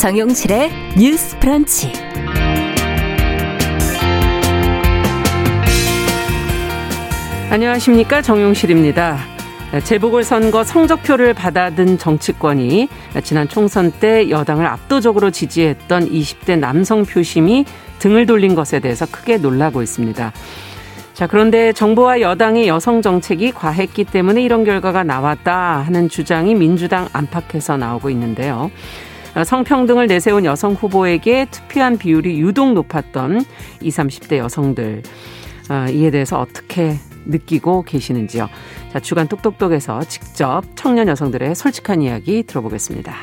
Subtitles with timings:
[0.00, 1.92] 정용실의 뉴스 프런치.
[7.50, 8.22] 안녕하십니까.
[8.22, 9.18] 정용실입니다.
[9.84, 12.88] 재보궐선거 성적표를 받아든 정치권이
[13.22, 17.66] 지난 총선 때 여당을 압도적으로 지지했던 20대 남성 표심이
[17.98, 20.32] 등을 돌린 것에 대해서 크게 놀라고 있습니다.
[21.12, 27.76] 자, 그런데 정부와 여당의 여성 정책이 과했기 때문에 이런 결과가 나왔다 하는 주장이 민주당 안팎에서
[27.76, 28.70] 나오고 있는데요.
[29.44, 33.44] 성평등을 내세운 여성 후보에게 투표한 비율이 유독 높았던
[33.80, 35.02] 20, 30대 여성들.
[35.68, 38.48] 아, 이에 대해서 어떻게 느끼고 계시는지요.
[38.92, 43.14] 자, 주간 똑똑똑에서 직접 청년 여성들의 솔직한 이야기 들어보겠습니다.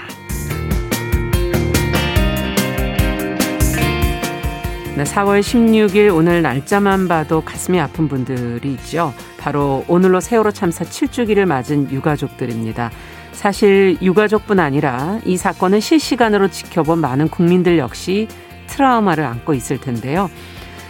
[4.96, 9.14] 네, 4월 16일 오늘 날짜만 봐도 가슴이 아픈 분들이 있죠.
[9.38, 12.90] 바로 오늘로 세월호 참사 7주기를 맞은 유가족들입니다.
[13.38, 18.28] 사실 유가족뿐 아니라 이 사건을 실시간으로 지켜본 많은 국민들 역시
[18.66, 20.28] 트라우마를 안고 있을 텐데요.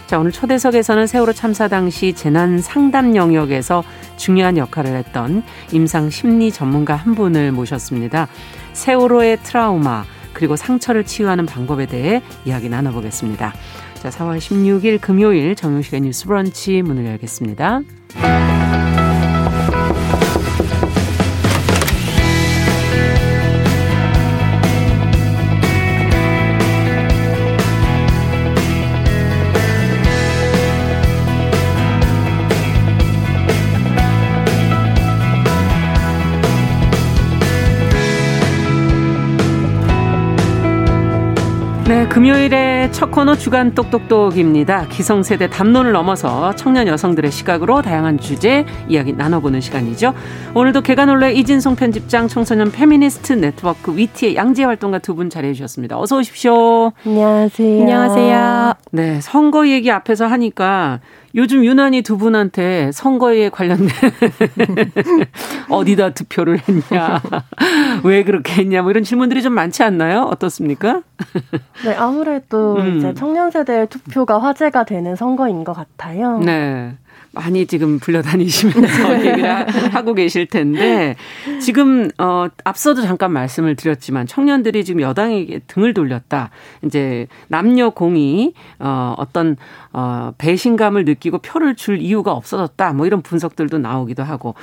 [0.06, 3.84] 자, 오늘 초대석에서는 세월호 참사 당시 재난 상담 영역에서
[4.16, 8.28] 중요한 역할을 했던 임상 심리 전문가 한 분을 모셨습니다.
[8.72, 13.52] 세월호의 트라우마, 그리고 상처를 치유하는 방법에 대해 이야기 나눠보겠습니다.
[13.96, 17.82] 자, 4월 16일 금요일 정용실의 뉴스 브런치 문을 열겠습니다.
[42.08, 44.88] 금요일의 첫 코너 주간 똑똑똑입니다.
[44.88, 50.14] 기성세대 담론을 넘어서 청년 여성들의 시각으로 다양한 주제 이야기 나눠보는 시간이죠.
[50.54, 55.98] 오늘도 계간홀로 이진송 편집장 청소년 페미니스트 네트워크 위티의 양지혜 활동가 두 분 자리해 주셨습니다.
[55.98, 56.92] 어서 오십시오.
[57.04, 57.80] 안녕하세요.
[57.82, 58.74] 안녕하세요.
[58.92, 61.00] 네, 선거 얘기 앞에서 하니까
[61.34, 63.88] 요즘 유난히 두 분한테 선거에 관련된
[65.68, 67.20] 어디다 투표를 했냐,
[68.04, 70.22] 왜 그렇게 했냐, 뭐 이런 질문들이 좀 많지 않나요?
[70.22, 71.02] 어떻습니까?
[71.84, 72.98] 네, 아무래도 음.
[72.98, 76.38] 이제 청년 세대의 투표가 화제가 되는 선거인 것 같아요.
[76.38, 76.94] 네.
[77.38, 79.30] 많이 지금 불려다니시면서 네.
[79.30, 81.14] 얘기를 하고 계실 텐데
[81.60, 86.50] 지금 어 앞서도 잠깐 말씀을 드렸지만 청년들이 지금 여당에게 등을 돌렸다.
[86.84, 89.56] 이제 남녀 공이 어 어떤
[89.92, 92.92] 어 배신감을 느끼고 표를 줄 이유가 없어졌다.
[92.94, 94.56] 뭐 이런 분석들도 나오기도 하고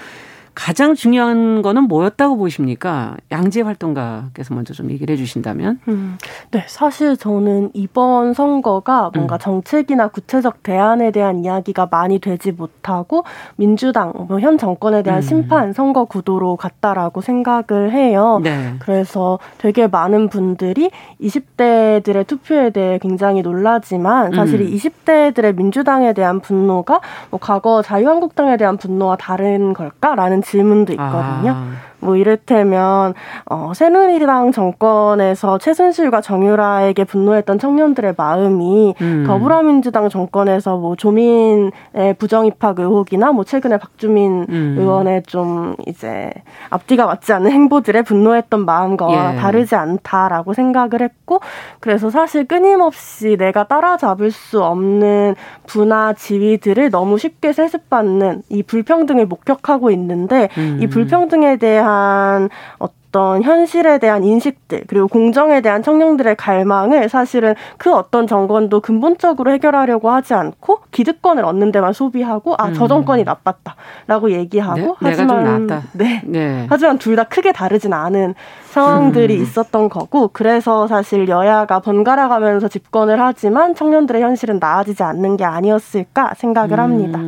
[0.56, 3.18] 가장 중요한 거는 뭐였다고 보십니까?
[3.32, 5.80] 양재 활동가께서 먼저 좀 얘기를 해주신다면.
[5.90, 6.18] 음,
[6.52, 9.40] 네, 사실 저는 이번 선거가 뭔가 음.
[9.40, 13.26] 정책이나 구체적 대안에 대한 이야기가 많이 되지 못하고
[13.58, 15.22] 민주당 뭐 현 정권에 대한 음.
[15.22, 18.40] 심판 선거 구도로 갔다라고 생각을 해요.
[18.44, 18.76] 네.
[18.80, 24.68] 그래서 되게 많은 분들이 20대들의 투표에 대해 굉장히 놀라지만 사실 음.
[24.68, 27.02] 20대들의 민주당에 대한 분노가
[27.32, 31.52] 뭐 과거 자유한국당에 대한 분노와 다른 걸까라는 질문도 있거든요.
[31.56, 31.76] 아.
[32.00, 33.14] 뭐 이를테면
[33.46, 39.24] 어 새누리당 정권에서 최순실과 정유라에게 분노했던 청년들의 마음이 음.
[39.26, 41.72] 더불어민주당 정권에서 뭐 조민의
[42.18, 44.76] 부정 입학 의혹이나 뭐 최근에 박주민 음.
[44.78, 46.32] 의원의 좀 이제
[46.70, 49.40] 앞뒤가 맞지 않는 행보들에 분노했던 마음과 예.
[49.40, 51.40] 다르지 않다라고 생각을 했고
[51.80, 55.36] 그래서 사실 끊임없이 내가 따라잡을 수 없는
[55.66, 60.80] 분화 지위들을 너무 쉽게 세습받는 이 불평등을 목격하고 있는데 음.
[60.82, 67.94] 이 불평등에 대한 대한 어떤 현실에 대한 인식들 그리고 공정에 대한 청년들의 갈망을 사실은 그
[67.94, 72.88] 어떤 정권도 근본적으로 해결하려고 하지 않고 기득권을 얻는 데만 소비하고 아저 음.
[72.88, 74.94] 정권이 나빴다라고 얘기하고 네?
[74.98, 76.22] 하지만 네.
[76.26, 76.66] 네.
[76.70, 78.36] 하지만 둘 다 크게 다르진 않은
[78.66, 79.42] 상황들이 음.
[79.42, 86.34] 있었던 거고 그래서 사실 여야가 번갈아 가면서 집권을 하지만 청년들의 현실은 나아지지 않는 게 아니었을까
[86.36, 86.84] 생각을 음.
[86.84, 87.20] 합니다.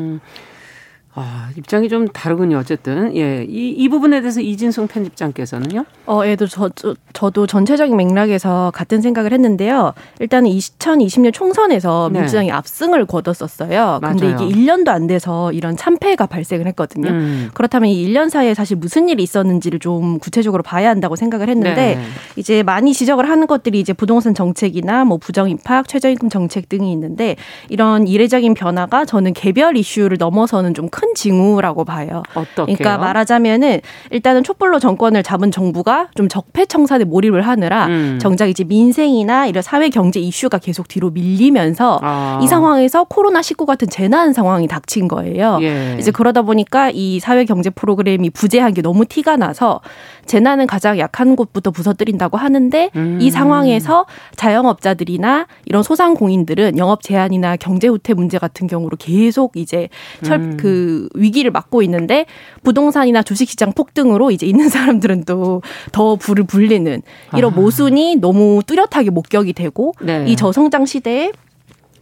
[1.20, 2.60] 아, 입장이 좀 다르군요.
[2.60, 5.84] 어쨌든 예, 이, 이 부분에 대해서 이진성 편집장께서는요?
[6.06, 9.94] 어, 예도 저, 저 저도 전체적인 맥락에서 같은 생각을 했는데요.
[10.20, 12.20] 일단은 2020년 총선에서 네.
[12.20, 14.00] 민주당이 압승을 거뒀었어요.
[14.00, 14.16] 맞아요.
[14.16, 17.10] 근데 이게 1년도 안 돼서 이런 참패가 발생을 했거든요.
[17.10, 17.50] 음.
[17.56, 22.02] 그렇다면 이 1년 사이에 사실 무슨 일이 있었는지를 좀 구체적으로 봐야 한다고 생각을 했는데 네.
[22.36, 27.38] 이제 많이 지적을 하는 것들이 이제 부동산 정책이나 뭐 부정 입학, 최저임금 정책 등이 있는데
[27.70, 32.24] 이런 이례적인 변화가 저는 개별 이슈를 넘어서는 좀큰 큰 징후라고 봐요.
[32.34, 32.74] 어떻게?
[32.76, 33.82] 그러니까 말하자면은
[34.12, 38.20] 일단은 촛불로 정권을 잡은 정부가 좀 적폐청산에 몰입을 하느라 음.
[38.22, 42.40] 정작 이제 민생이나 이런 사회 경제 이슈가 계속 뒤로 밀리면서 아.
[42.44, 45.60] 이 상황에서 코로나 19 같은 재난 상황이 닥친 거예요.
[45.62, 45.96] 예.
[46.00, 49.82] 이제 그러다 보니까 이 사회 경제 프로그램이 부재한 게 너무 티가 나서
[50.28, 53.18] 재난은 가장 약한 곳부터 부서뜨린다고 하는데 음.
[53.22, 59.90] 이 상황에서 자영업자들이나 이런 소상공인들은 영업 제한이나 경제 후퇴 문제 같은 경우로 계속 이제
[60.24, 60.58] 철, 음.
[60.58, 62.26] 그 위기를 맞고 있는데
[62.64, 67.02] 부동산이나 주식시장 폭등으로 이제 있는 사람들은 또 더 불을 불리는
[67.36, 67.56] 이런 아.
[67.56, 70.26] 모순이 너무 뚜렷하게 목격이 되고 네.
[70.28, 71.32] 이 저성장 시대에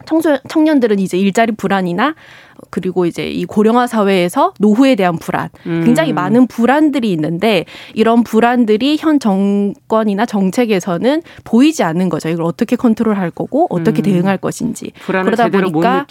[0.05, 2.15] 청소, 청년들은 이제 일자리 불안이나
[2.69, 5.83] 그리고 이제 이 고령화 사회에서 노후에 대한 불안, 음.
[5.85, 12.29] 굉장히 많은 불안들이 있는데 이런 불안들이 현 정권이나 정책에서는 보이지 않는 거죠.
[12.29, 14.03] 이걸 어떻게 컨트롤할 거고 어떻게 음.
[14.03, 14.91] 대응할 것인지.
[15.25, 16.05] 그러다 보니까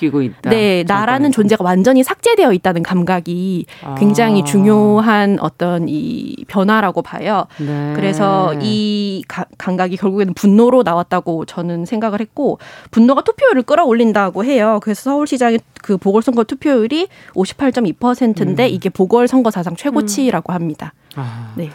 [0.50, 3.94] 네, 나라는 존재가 완전히 삭제되어 있다는 감각이 아.
[3.96, 7.46] 굉장히 중요한 어떤 이 변화라고 봐요.
[7.58, 7.92] 네.
[7.94, 12.58] 그래서 이 가, 감각이 결국에는 분노로 나왔다고 저는 생각을 했고
[12.90, 14.80] 분노가 투표율을 끌어올린다고 해요.
[14.82, 18.68] 그래서 서울시장의 그 보궐선 거 투표율이 58.2%인데 음.
[18.68, 20.54] 이게 보궐선거 사상 최고치라고 음.
[20.54, 20.94] 합니다.
[21.16, 21.70] 아, 네.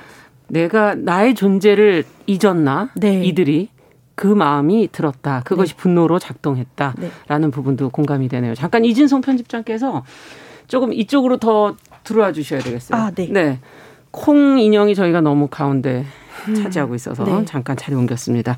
[0.48, 2.90] 내가 나의 존재를 잊었나?
[2.96, 3.24] 네.
[3.24, 3.70] 이들이
[4.16, 5.42] 그 마음이 들었다.
[5.46, 5.78] 그것이 네.
[5.78, 7.52] 분노로 작동했다라는 네.
[7.52, 8.54] 부분도 공감이 되네요.
[8.56, 10.04] 잠깐 이진성 편집장께서
[10.68, 13.02] 조금 이쪽으로 더 들어와 주셔야 되겠어요.
[13.02, 13.30] 아, 네.
[13.32, 13.60] 네.
[14.12, 16.06] 콩 인형이 저희가 너무 가운데
[16.48, 16.56] 음.
[16.56, 17.46] 차지하고 있어서 네.
[17.46, 18.58] 잠깐 자리 옮겼습니다.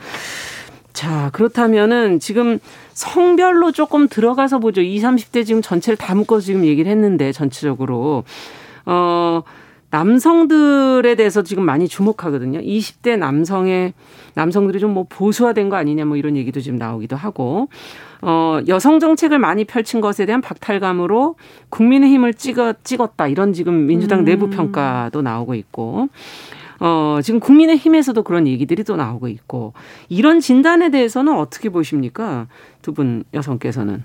[1.01, 2.59] 자, 그렇다면은 지금
[2.94, 4.81] 성별로 조금 들어가서 보죠.
[4.81, 8.24] 20, 30대 지금 전체를 다 묶어서 지금 얘기를 했는데 전체적으로.
[8.86, 9.42] 어,
[9.89, 12.59] 남성들에 대해서 지금 많이 주목하거든요.
[12.59, 13.94] 20대 남성의
[14.36, 17.69] 남성들이 좀 뭐 보수화된 거 아니냐 뭐 이런 얘기도 지금 나오기도 하고
[18.21, 21.36] 어 여성 정책을 많이 펼친 것에 대한 박탈감으로
[21.69, 24.25] 국민의힘을 찍어 찍었다 이런 지금 민주당 음.
[24.25, 26.09] 내부 평가도 나오고 있고
[26.81, 29.73] 어, 지금 국민의힘에서도 그런 얘기들이 또 나오고 있고
[30.09, 32.47] 이런 진단에 대해서는 어떻게 보십니까?
[32.81, 34.03] 두 분 여성께서는.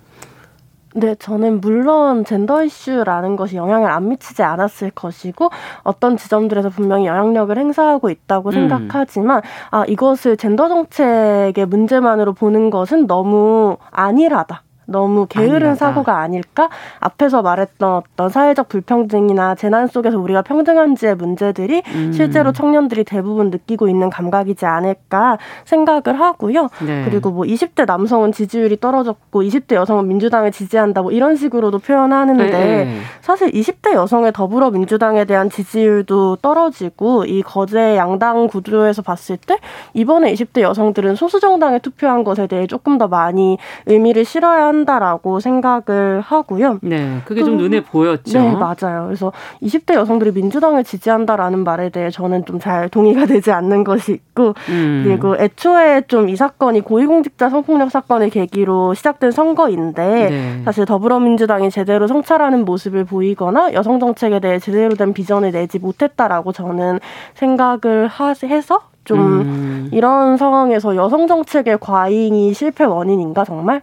[0.94, 5.50] 네, 저는 물론 젠더 이슈라는 것이 영향을 안 미치지 않았을 것이고
[5.82, 8.52] 어떤 지점들에서 분명히 영향력을 행사하고 있다고 음.
[8.52, 14.62] 생각하지만 아 이것을 젠더 정책의 문제만으로 보는 것은 너무 안일하다.
[14.86, 15.74] 너무 게으른 아니라다.
[15.74, 16.68] 사고가 아닐까?
[17.00, 22.12] 앞에서 말했던 어떤 사회적 불평등이나 재난 속에서 우리가 평등한지의 문제들이 음.
[22.12, 26.68] 실제로 청년들이 대부분 느끼고 있는 감각이지 않을까 생각을 하고요.
[26.86, 27.04] 네.
[27.04, 33.00] 그리고 뭐 20대 남성은 지지율이 떨어졌고 20대 여성은 민주당을 지지한다 뭐 이런 식으로도 표현하는데 네.
[33.20, 39.58] 사실 20대 여성의 더불어민주당에 대한 지지율도 떨어지고 이 거제 양당 구조에서 봤을 때
[39.94, 46.20] 이번에 20대 여성들은 소수 정당에 투표한 것에 대해 조금 더 많이 의미를 실어야 한다라고 생각을
[46.20, 46.78] 하고요.
[46.82, 48.38] 네, 그게 좀 눈에 보였죠.
[48.38, 49.06] 네, 맞아요.
[49.06, 49.32] 그래서
[49.62, 55.02] 20대 여성들이 민주당을 지지한다라는 말에 대해 저는 좀 잘 동의가 되지 않는 것이 있고, 음.
[55.04, 60.62] 그리고 애초에 좀 이 사건이 고위공직자 성폭력 사건을 계기로 시작된 선거인데, 네.
[60.64, 66.98] 사실 더불어민주당이 제대로 성찰하는 모습을 보이거나 여성 정책에 대해 제대로 된 비전을 내지 못했다라고 저는
[67.34, 68.08] 생각을
[68.44, 69.88] 해서 좀 음.
[69.92, 73.82] 이런 상황에서 여성 정책의 과잉이 실패 원인인가 정말?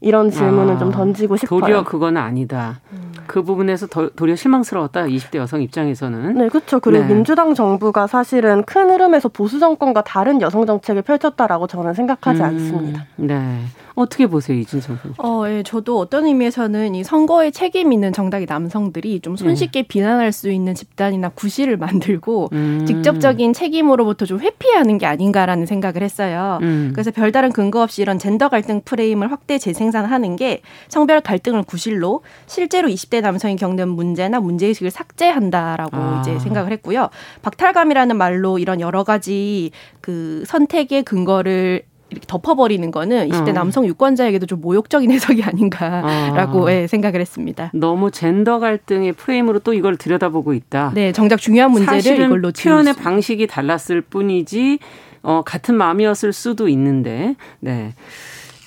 [0.00, 1.60] 이런 질문을 아, 좀 던지고 싶어요.
[1.60, 2.80] 도리어 그건 아니다.
[2.92, 3.12] 음.
[3.26, 5.04] 그 부분에서 더, 도리어 실망스러웠다.
[5.04, 6.34] 20대 여성 입장에서는.
[6.34, 6.80] 네, 그렇죠.
[6.80, 7.14] 그리고 네.
[7.14, 13.06] 민주당 정부가 사실은 큰 흐름에서 보수 정권과 다른 여성 정책을 펼쳤다라고 저는 생각하지 음, 않습니다.
[13.16, 13.60] 네.
[13.98, 15.20] 어떻게 보세요, 이준성 선수?
[15.22, 19.88] 어, 예, 저도 어떤 의미에서는 이 선거에 책임 있는 정당의 남성들이 좀 손쉽게 네.
[19.88, 22.84] 비난할 수 있는 집단이나 구실을 만들고 음.
[22.86, 26.58] 직접적인 책임으로부터 좀 회피하는 게 아닌가라는 생각을 했어요.
[26.62, 26.92] 음.
[26.94, 32.88] 그래서 별다른 근거 없이 이런 젠더 갈등 프레임을 확대 재생산하는 게 성별 갈등을 구실로 실제로
[32.88, 36.20] 20대 남성이 겪는 문제나 문제의식을 삭제한다라고 아.
[36.20, 37.08] 이제 생각을 했고요.
[37.42, 43.52] 박탈감이라는 말로 이런 여러 가지 그 선택의 근거를 이렇게 덮어버리는 거는 20대 어.
[43.52, 46.70] 남성 유권자에게도 좀 모욕적인 해석이 아닌가라고 어.
[46.72, 47.70] 예, 생각을 했습니다.
[47.74, 50.92] 너무 젠더 갈등의 프레임으로 또 이걸 들여다보고 있다.
[50.94, 54.78] 네, 정작 중요한 문제를 이걸로 표현의 방식이 달랐을 뿐이지
[55.22, 57.92] 어, 같은 마음이었을 수도 있는데, 네.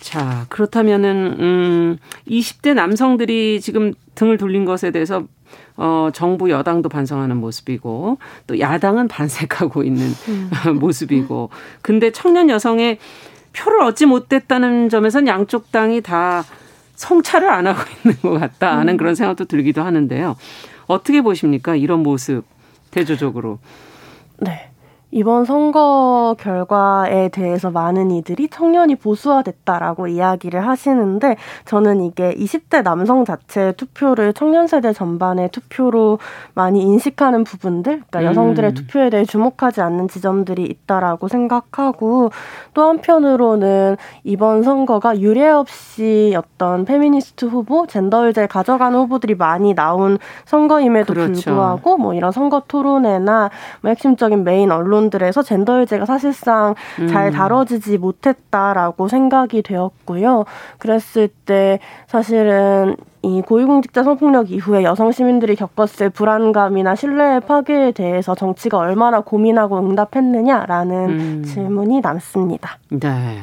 [0.02, 5.24] 자, 그렇다면은, 음, 20대 남성들이 지금 등을 돌린 것에 대해서
[5.78, 8.18] 어, 정부 여당도 반성하는 모습이고
[8.48, 10.50] 또 야당은 반색하고 있는 음.
[10.80, 11.50] 모습이고
[11.82, 13.00] 근데 청년 여성의
[13.54, 16.44] 표를 얻지 못했다는 점에선 양쪽 당이 다
[16.96, 18.98] 성찰을 안 하고 있는 것 같다 하는 음.
[18.98, 20.36] 그런 생각도 들기도 하는데요.
[20.88, 21.76] 어떻게 보십니까?
[21.76, 22.44] 이런 모습
[22.92, 23.60] 대조적으로.
[24.38, 24.71] 네.
[25.12, 33.74] 이번 선거 결과에 대해서 많은 이들이 청년이 보수화됐다라고 이야기를 하시는데 저는 이게 20대 남성 자체의
[33.74, 36.20] 투표를 청년 세대 전반의 투표로
[36.54, 38.26] 많이 인식하는 부분들, 그러니까 음.
[38.26, 42.32] 여성들의 투표에 대해 주목하지 않는 지점들이 있다라고 생각하고
[42.74, 50.18] 또 한편으로는 이번 선거가 유례 없이 어떤 페미니스트 후보, 젠더 의제 가져가는 후보들이 많이 나온
[50.46, 51.42] 선거임에도 그렇죠.
[51.42, 53.50] 불구하고 뭐 이런 선거 토론회나
[53.82, 57.08] 뭐 핵심적인 메인 언론 언론들에서 젠더 의제가 사실상 음.
[57.08, 60.46] 잘 다뤄지지 못했다라고 생각이 되었고요.
[60.78, 68.78] 그랬을 때 사실은 이 고위공직자 성폭력 이후에 여성 시민들이 겪었을 불안감이나 신뢰의 파괴에 대해서 정치가
[68.78, 71.44] 얼마나 고민하고 응답했느냐라는 음.
[71.46, 72.78] 질문이 남습니다.
[72.90, 73.42] 네.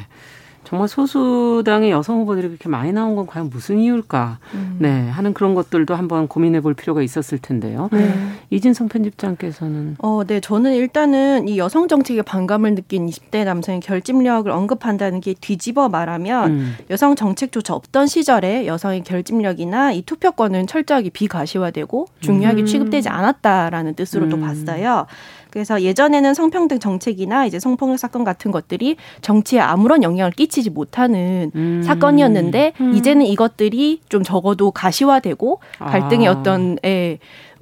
[0.68, 4.38] 정말 소수당의 여성 후보들이 그렇게 많이 나온 건 과연 무슨 이유일까?
[4.52, 4.76] 음.
[4.78, 7.88] 네, 하는 그런 것들도 한번 고민해 볼 필요가 있었을 텐데요.
[7.90, 8.14] 네.
[8.50, 15.20] 이진성 편집장께서는 어, 네, 저는 일단은 이 여성 정책에 반감을 느낀 20대 남성의 결집력을 언급한다는
[15.20, 16.76] 게 뒤집어 말하면 음.
[16.90, 22.66] 여성 정책조차 없던 시절에 여성의 결집력이나 이 투표권은 철저하게 비가시화되고 중요하게 음.
[22.66, 24.42] 취급되지 않았다라는 뜻으로도 음.
[24.42, 25.06] 봤어요.
[25.50, 31.82] 그래서 예전에는 성평등 정책이나 이제 성폭력 사건 같은 것들이 정치에 아무런 영향을 끼치지 못하는 음.
[31.84, 32.94] 사건이었는데 음.
[32.94, 36.32] 이제는 이것들이 좀 적어도 가시화되고 갈등의 아.
[36.32, 37.18] 어떤 예,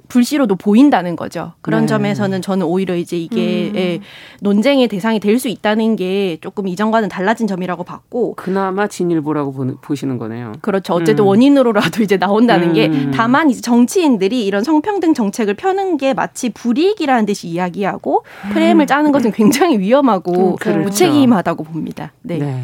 [0.09, 1.53] 불씨로도 보인다는 거죠.
[1.61, 1.87] 그런 네.
[1.87, 3.75] 점에서는 저는 오히려 이제 이게 음.
[3.75, 3.99] 예,
[4.41, 10.17] 논쟁의 대상이 될 수 있다는 게 조금 이전과는 달라진 점이라고 봤고 그나마 진일보라고 보, 시는
[10.17, 10.53] 거네요.
[10.61, 10.93] 그렇죠.
[10.93, 11.27] 어쨌든 음.
[11.27, 12.73] 원인으로라도 이제 나온다는 음.
[12.73, 18.23] 게 다만 이제 정치인들이 이런 성평등 정책을 펴는 게 마치 불이익이라는 듯이 이야기하고
[18.53, 20.79] 프레임을 짜는 것은 굉장히 위험하고 음, 그렇죠.
[20.79, 22.13] 무책임하다고 봅니다.
[22.21, 22.37] 네.
[22.37, 22.63] 네.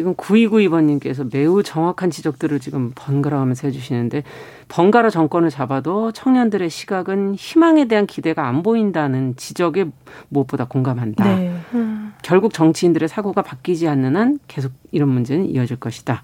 [0.00, 4.22] 지금 9292번님께서 매우 정확한 지적들을 지금 번갈아 가면서 해주시는데
[4.68, 9.90] 번갈아 정권을 잡아도 청년들의 시각은 희망에 대한 기대가 안 보인다는 지적에
[10.30, 11.36] 무엇보다 공감한다.
[11.36, 11.54] 네.
[11.74, 12.14] 음.
[12.22, 16.22] 결국 정치인들의 사고가 바뀌지 않는 한 계속 이런 문제는 이어질 것이다.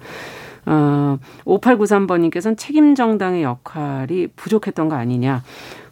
[0.64, 5.42] 어, 5893번님께서는 책임 정당의 역할이 부족했던 거 아니냐.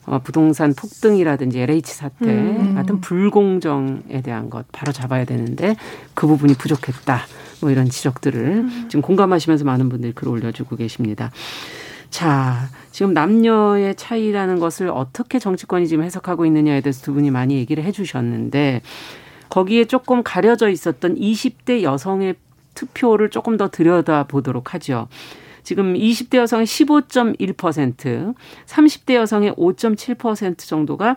[0.06, 2.76] 어, 부동산 폭등이라든지 LH 사태 음.
[2.76, 5.76] 같은 불공정에 대한 것 바로 잡아야 되는데
[6.14, 7.20] 그 부분이 부족했다.
[7.60, 8.86] 뭐 이런 지적들을 음.
[8.88, 11.30] 지금 공감하시면서 많은 분들이 글 올려주고 계십니다.
[12.10, 17.82] 자, 지금 남녀의 차이라는 것을 어떻게 정치권이 지금 해석하고 있느냐에 대해서 두 분이 많이 얘기를
[17.82, 18.82] 해 주셨는데
[19.48, 22.36] 거기에 조금 가려져 있었던 20대 여성의
[22.74, 25.08] 투표를 조금 더 들여다 보도록 하죠.
[25.64, 28.34] 지금 20대 여성의 15.1%,
[28.66, 31.16] 30대 여성의 5.7% 정도가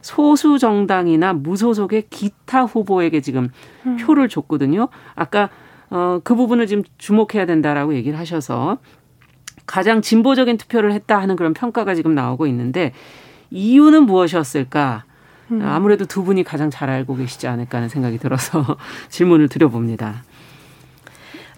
[0.00, 3.50] 소수 정당이나 무소속의 기타 후보에게 지금
[3.86, 3.96] 음.
[3.96, 4.88] 표를 줬거든요.
[5.14, 5.50] 아까
[5.92, 8.78] 어, 그 부분을 지금 주목해야 된다라고 얘기를 하셔서
[9.66, 12.94] 가장 진보적인 투표를 했다 하는 그런 평가가 지금 나오고 있는데
[13.50, 15.04] 이유는 무엇이었을까?
[15.50, 15.60] 음.
[15.62, 18.78] 아무래도 두 분이 가장 잘 알고 계시지 않을까 하는 생각이 들어서
[19.10, 20.24] 질문을 드려봅니다.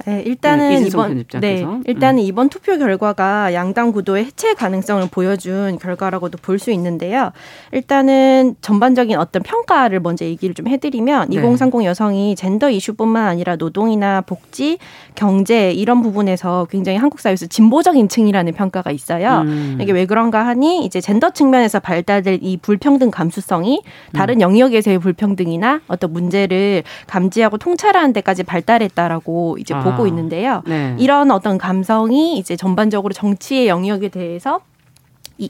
[0.06, 2.24] 네, 일단은 네, 이번 네, 일단은 음.
[2.24, 7.32] 이번 투표 결과가 양당 구도의 해체 가능성을 보여준 결과라고도 볼 수 있는데요.
[7.72, 11.36] 일단은 전반적인 어떤 평가를 먼저 얘기를 좀 해드리면 네.
[11.36, 14.78] 2030 여성이 젠더 이슈뿐만 아니라 노동이나 복지,
[15.14, 19.42] 경제 이런 부분에서 굉장히 한국 사회에서 진보적인 층이라는 평가가 있어요.
[19.42, 19.78] 음.
[19.80, 23.82] 이게 왜 그런가 하니 이제 젠더 측면에서 발달될 이 불평등 감수성이
[24.12, 24.40] 다른 음.
[24.40, 29.82] 영역에서의 불평등이나 어떤 문제를 감지하고 통찰하는 데까지 발달했다라고 이제 아.
[29.96, 30.62] 보고 있는데요.
[30.66, 30.96] 네.
[30.98, 34.60] 이런 어떤 감성이 이제 전반적으로 정치의 영역에 대해서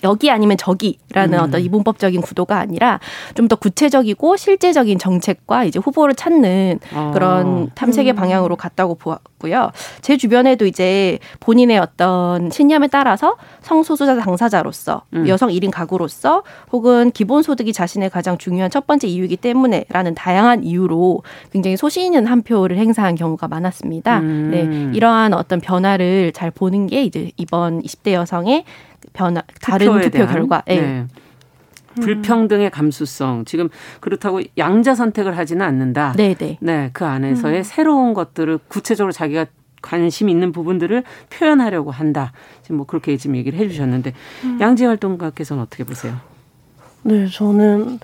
[0.02, 1.44] 여기 아니면 저기라는 음.
[1.44, 2.98] 어떤 이분법적인 구도가 아니라
[3.34, 7.10] 좀 더 구체적이고 실제적인 정책과 이제 후보를 찾는 어.
[7.12, 8.16] 그런 탐색의 음.
[8.16, 9.70] 방향으로 갔다고 보았고요.
[10.00, 15.28] 제 주변에도 이제 본인의 어떤 신념에 따라서 성소수자 당사자로서 음.
[15.28, 21.22] 여성 1인 가구로서 혹은 기본소득이 자신의 가장 중요한 첫 번째 이유이기 때문에라는 다양한 이유로
[21.52, 24.20] 굉장히 소신 있는 한 표를 행사한 경우가 많았습니다.
[24.20, 24.50] 음.
[24.50, 28.64] 네, 이러한 어떤 변화를 잘 보는 게 이제 이번 20대 여성의
[29.14, 30.62] 변화 다른 투표 대한, 결과.
[30.66, 30.80] 네.
[30.80, 31.06] 네.
[32.02, 33.68] 불평등의 감수성 지금
[34.00, 36.12] 그렇다고 양자 선택을 하지는 않는다.
[36.16, 36.34] 네네.
[36.34, 36.58] 네.
[36.60, 37.62] 네, 그 안에서의 음.
[37.62, 39.46] 새로운 것들을 구체적으로 자기가
[39.80, 42.32] 관심 있는 부분들을 표현하려고 한다.
[42.62, 44.58] 지금 뭐 그렇게 지금 얘기를 해주셨는데 음.
[44.60, 46.16] 양재 활동가께서는 어떻게 보세요?
[47.02, 48.00] 네, 저는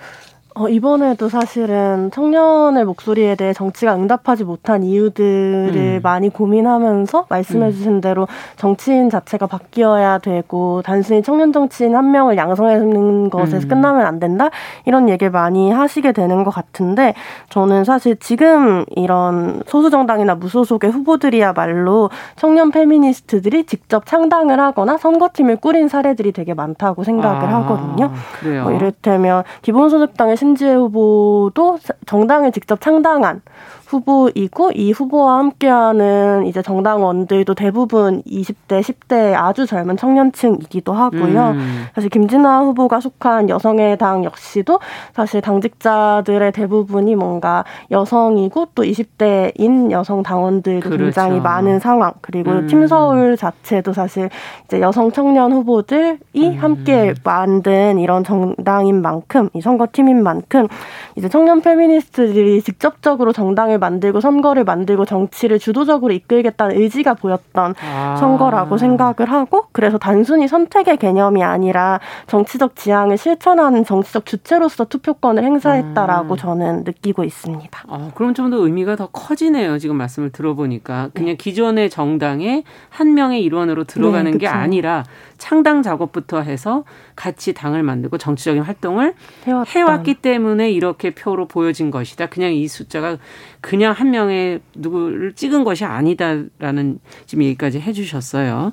[0.53, 5.99] 어, 이번에도 사실은 청년의 목소리에 대해 정치가 응답하지 못한 이유들을 음.
[6.03, 8.01] 많이 고민하면서 말씀해 주신 음.
[8.01, 8.27] 대로
[8.57, 13.69] 정치인 자체가 바뀌어야 되고 단순히 청년 정치인 한 명을 양성하는 것에서 음.
[13.69, 14.49] 끝나면 안 된다
[14.85, 17.13] 이런 얘기를 많이 하시게 되는 것 같은데
[17.49, 25.87] 저는 사실 지금 이런 소수 정당이나 무소속의 후보들이야말로 청년 페미니스트들이 직접 창당을 하거나 선거팀을 꾸린
[25.87, 28.11] 사례들이 되게 많다고 생각을 아, 하거든요.
[28.41, 28.63] 그래요.
[28.63, 33.43] 뭐 이를테면 기본소득당의 신지혜 후보도 정당을 직접 창당한
[33.91, 41.49] 후보이고 이 후보와 함께하는 이제 정당원들도 대부분 20대, 10대 아주 젊은 청년층이기도 하고요.
[41.51, 41.85] 음.
[41.93, 44.79] 사실 김진아 후보가 속한 여성의 당 역시도
[45.13, 51.03] 사실 당직자들의 대부분이 뭔가 여성이고 또 20대인 여성 당원들도 그렇죠.
[51.03, 52.13] 굉장히 많은 상황.
[52.21, 52.67] 그리고 음.
[52.67, 54.29] 팀 서울 자체도 사실
[54.65, 56.57] 이제 여성 청년 후보들이 음.
[56.59, 60.67] 함께 만든 이런 정당인 만큼 이 선거팀인 만큼
[61.15, 68.15] 이제 청년 페미니스트들이 직접적으로 정당을 만들고 선거를 만들고 정치를 주도적으로 이끌겠다는 의지가 보였던 아.
[68.17, 76.35] 선거라고 생각을 하고 그래서 단순히 선택의 개념이 아니라 정치적 지향을 실천하는 정치적 주체로서 투표권을 행사했다라고
[76.35, 76.37] 음.
[76.37, 77.83] 저는 느끼고 있습니다.
[77.87, 79.79] 아, 그럼 좀 더 의미가 더 커지네요.
[79.79, 81.35] 지금 말씀을 들어보니까 그냥 네.
[81.37, 85.03] 기존의 정당의 한 명의 일원으로 들어가는 네, 게 아니라
[85.41, 86.83] 창당 작업부터 해서
[87.15, 89.15] 같이 당을 만들고 정치적인 활동을
[89.47, 89.71] 해왔다.
[89.71, 92.27] 해왔기 때문에 이렇게 표로 보여진 것이다.
[92.27, 93.17] 그냥 이 숫자가
[93.59, 98.71] 그냥 한 명의 누구를 찍은 것이 아니다라는 지금 얘기까지 해주셨어요.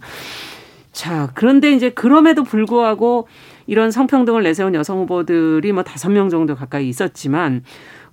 [0.92, 3.28] 자, 그런데 이제 그럼에도 불구하고
[3.68, 7.62] 이런 성평등을 내세운 여성 후보들이 뭐 다섯 명 정도 가까이 있었지만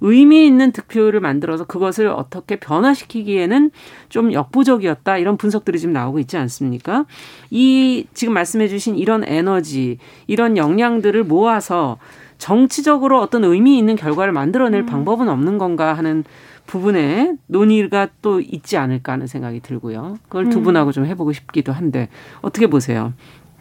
[0.01, 3.71] 의미 있는 득표율을 만들어서 그것을 어떻게 변화시키기에는
[4.09, 7.05] 좀 역부족이었다 이런 분석들이 지금 나오고 있지 않습니까?
[7.49, 9.97] 이 지금 말씀해 주신 이런 에너지,
[10.27, 11.97] 이런 역량들을 모아서
[12.37, 14.85] 정치적으로 어떤 의미 있는 결과를 만들어낼 음.
[14.85, 16.25] 방법은 없는 건가 하는
[16.67, 20.17] 부분에 논의가 또 있지 않을까 하는 생각이 들고요.
[20.23, 20.63] 그걸 두 음.
[20.63, 22.09] 분하고 좀 해보고 싶기도 한데
[22.41, 23.13] 어떻게 보세요?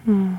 [0.08, 0.38] 음.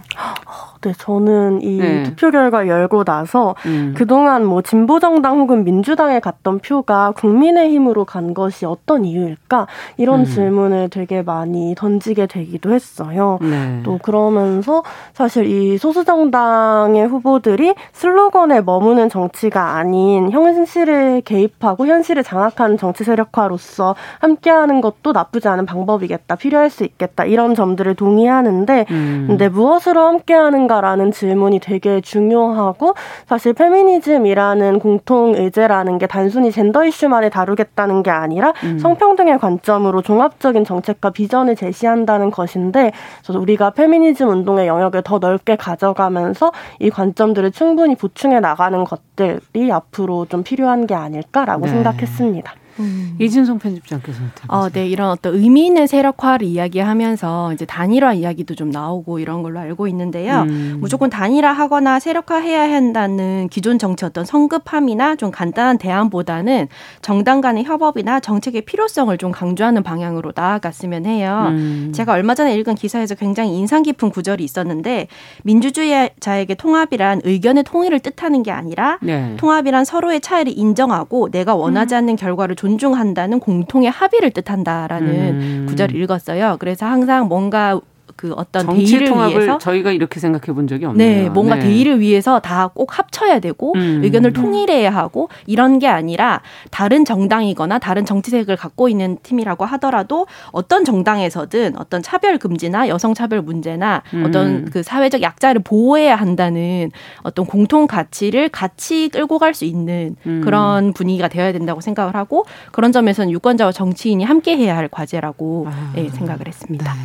[0.86, 2.04] 네, 저는 이 네.
[2.04, 3.96] 투표 결과 열고 나서 음.
[3.98, 9.66] 그동안 뭐 진보 정당 혹은 민주당에 갔던 표가 국민의힘으로 간 것이 어떤 이유일까?
[9.98, 10.26] 이런 음.
[10.26, 13.40] 질문을 되게 많이 던지게 되기도 했어요.
[13.42, 13.82] 네.
[13.84, 22.78] 또 그러면서 사실 이 소수 정당의 후보들이 슬로건에 머무는 정치가 아닌 현실을 개입하고 현실을 장악하는
[22.78, 26.36] 정치 세력화로서 함께하는 것도 나쁘지 않은 방법이겠다.
[26.36, 27.26] 필요할 수 있겠다.
[27.26, 29.26] 이런 점들을 동의하는데 음.
[29.28, 32.94] 근데 무엇으로 함께하는가 라는 질문이 되게 중요하고
[33.28, 38.80] 사실 페미니즘이라는 공통 의제라는 게 단순히 젠더 이슈만을 다루겠다는 게 아니라 음.
[38.80, 42.92] 성평등의 관점으로 종합적인 정책과 비전을 제시한다는 것인데
[43.24, 50.26] 그래서 우리가 페미니즘 운동의 영역을 더 넓게 가져가면서 이 관점들을 충분히 보충해 나가는 것들이 앞으로
[50.26, 51.72] 좀 필요한 게 아닐까라고 네.
[51.72, 52.54] 생각했습니다.
[52.80, 53.16] 음.
[53.20, 59.20] 이진성 편집장께서 어, 네 이런 어떤 의미 있는 세력화를 이야기하면서 이제 단일화 이야기도 좀 나오고
[59.20, 60.42] 이런 걸로 알고 있는데요.
[60.42, 60.78] 음.
[60.80, 66.68] 무조건 단일화하거나 세력화해야 한다는 기존 정치 어떤 성급함이나 좀 간단한 대안보다는
[67.02, 71.48] 정당 간의 협업이나 정책의 필요성을 좀 강조하는 방향으로 나아갔으면 해요.
[71.50, 71.92] 음.
[71.94, 75.08] 제가 얼마 전에 읽은 기사에서 굉장히 인상 깊은 구절이 있었는데
[75.44, 79.36] 민주주의자에게 통합이란 의견의 통일을 뜻하는 게 아니라 네.
[79.38, 81.98] 통합이란 서로의 차이를 인정하고 내가 원하지 음.
[81.98, 85.66] 않는 결과를 존중한다는 공통의 합의를 뜻한다라는 음.
[85.70, 86.58] 구절을 읽었어요.
[86.60, 87.80] 그래서 항상 뭔가
[88.16, 91.24] 그 어떤 대의를 위해서 저희가 이렇게 생각해 본 적이 없네요.
[91.24, 91.62] 네, 뭔가 네.
[91.62, 94.02] 대의를 위해서 다 꼭 합쳐야 되고 음.
[94.04, 100.84] 의견을 통일해야 하고 이런 게 아니라 다른 정당이거나 다른 정치색을 갖고 있는 팀이라고 하더라도 어떤
[100.84, 104.26] 정당에서든 어떤 차별 금지나 여성 차별 문제나 음.
[104.26, 106.92] 어떤 그 사회적 약자를 보호해야 한다는
[107.24, 110.42] 어떤 공통 가치를 같이 끌고 갈 수 있는 음.
[110.44, 115.92] 그런 분위기가 되어야 된다고 생각을 하고 그런 점에서는 유권자와 정치인이 함께 해야 할 과제라고 아.
[115.96, 116.94] 네, 생각을 했습니다.
[116.94, 117.00] 네.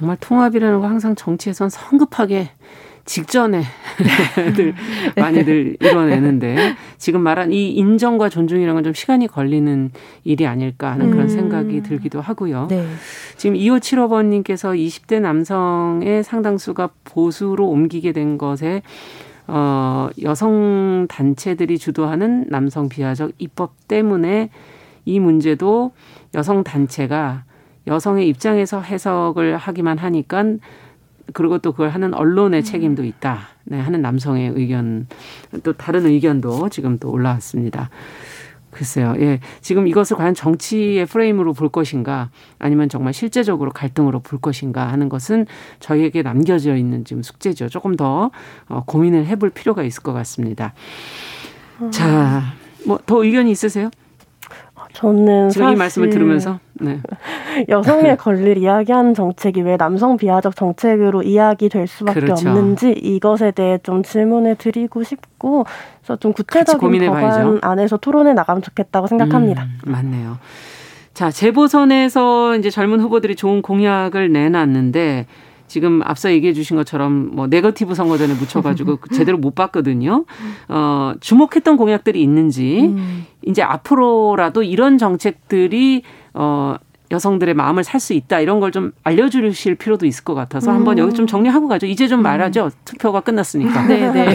[0.00, 2.48] 정말 통합이라는 거 항상 정치에선 성급하게
[3.04, 3.62] 직전에
[4.56, 4.74] 들
[5.16, 9.90] 많이들 이뤄내는데 지금 말한 이 인정과 존중이라는 건 좀 시간이 걸리는
[10.24, 11.28] 일이 아닐까 하는 그런 음.
[11.28, 12.68] 생각이 들기도 하고요.
[12.70, 12.86] 네.
[13.36, 18.82] 지금 2575번님께서 20대 남성의 상당수가 보수로 옮기게 된 것에
[19.46, 24.48] 어, 여성 단체들이 주도하는 남성 비하적 입법 때문에
[25.04, 25.92] 이 문제도
[26.34, 27.44] 여성 단체가
[27.86, 30.44] 여성의 입장에서 해석을 하기만 하니까
[31.32, 32.64] 그리고 또 그걸 하는 언론의 음.
[32.64, 33.40] 책임도 있다.
[33.64, 35.06] 네, 하는 남성의 의견
[35.62, 37.90] 또 다른 의견도 지금 또 올라왔습니다.
[38.70, 39.14] 글쎄요.
[39.18, 39.40] 예.
[39.60, 45.46] 지금 이것을 과연 정치의 프레임으로 볼 것인가 아니면 정말 실제적으로 갈등으로 볼 것인가 하는 것은
[45.80, 47.68] 저희에게 남겨져 있는 지금 숙제죠.
[47.68, 48.30] 조금 더
[48.68, 50.72] 어, 고민을 해볼 필요가 있을 것 같습니다.
[51.80, 51.90] 음.
[51.90, 52.42] 자,
[52.86, 53.90] 뭐 더 의견이 있으세요?
[54.92, 57.00] 저는 이 말씀을 들으면서 네.
[57.68, 62.48] 여성의 권리를 이야기하는 정책이 왜 남성 비하적 정책으로 이야기될 수밖에 그렇죠.
[62.48, 65.64] 없는지 이것에 대해 좀 질문을 드리고 싶고
[66.00, 69.64] 그래서 좀 구체적인 법안 안에서 토론해 나가면 좋겠다고 생각합니다.
[69.64, 70.38] 음, 맞네요.
[71.14, 75.26] 자 재보선에서 이제 젊은 후보들이 좋은 공약을 내놨는데
[75.70, 80.24] 지금 앞서 얘기해 주신 것처럼 뭐 네거티브 선거전에 묻혀가지고 제대로 못 봤거든요.
[80.68, 83.26] 어, 주목했던 공약들이 있는지 음.
[83.46, 86.02] 이제 앞으로라도 이런 정책들이
[86.34, 86.74] 어,
[87.10, 90.76] 여성들의 마음을 살 수 있다 이런 걸 좀 알려주실 필요도 있을 것 같아서 음.
[90.76, 91.86] 한번 여기 좀 정리하고 가죠.
[91.86, 92.66] 이제 좀 말하죠.
[92.66, 92.70] 음.
[92.84, 93.82] 투표가 끝났으니까.
[93.86, 94.34] 네, 네.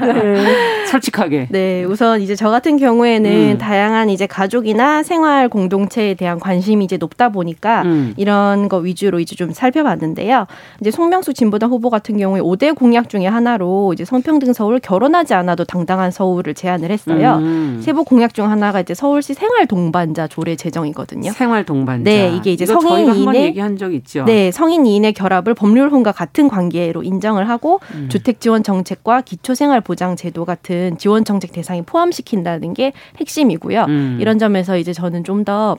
[0.00, 0.86] 네.
[0.86, 1.48] 솔직하게.
[1.50, 3.58] 네, 우선 이제 저 같은 경우에는 음.
[3.58, 8.14] 다양한 이제 가족이나 생활 공동체에 대한 관심이 이제 높다 보니까 음.
[8.16, 10.46] 이런 거 위주로 이제 좀 살펴봤는데요.
[10.80, 15.64] 이제 송명수 진보당 후보 같은 경우에 5대 공약 중에 하나로 이제 성평등 서울 결혼하지 않아도
[15.64, 17.36] 당당한 서울을 제안을 했어요.
[17.40, 17.80] 음.
[17.82, 21.32] 세부 공약 중 하나가 이제 서울시 생활 동반자 조례 제정이거든요.
[21.32, 22.04] 생활 동반자.
[22.04, 24.24] 네, 이게 이제 성인 이인의 얘기한 적 있죠.
[24.24, 28.08] 네, 성인 이인의 결합을 법률혼과 같은 관계로 인정을 하고 음.
[28.08, 33.84] 주택 지원 정책과 기초 생활 보장 제도 같은 지원 정책 대상에 포함시킨다는 게 핵심이고요.
[33.88, 34.18] 음.
[34.20, 35.78] 이런 점에서 이제 저는 좀더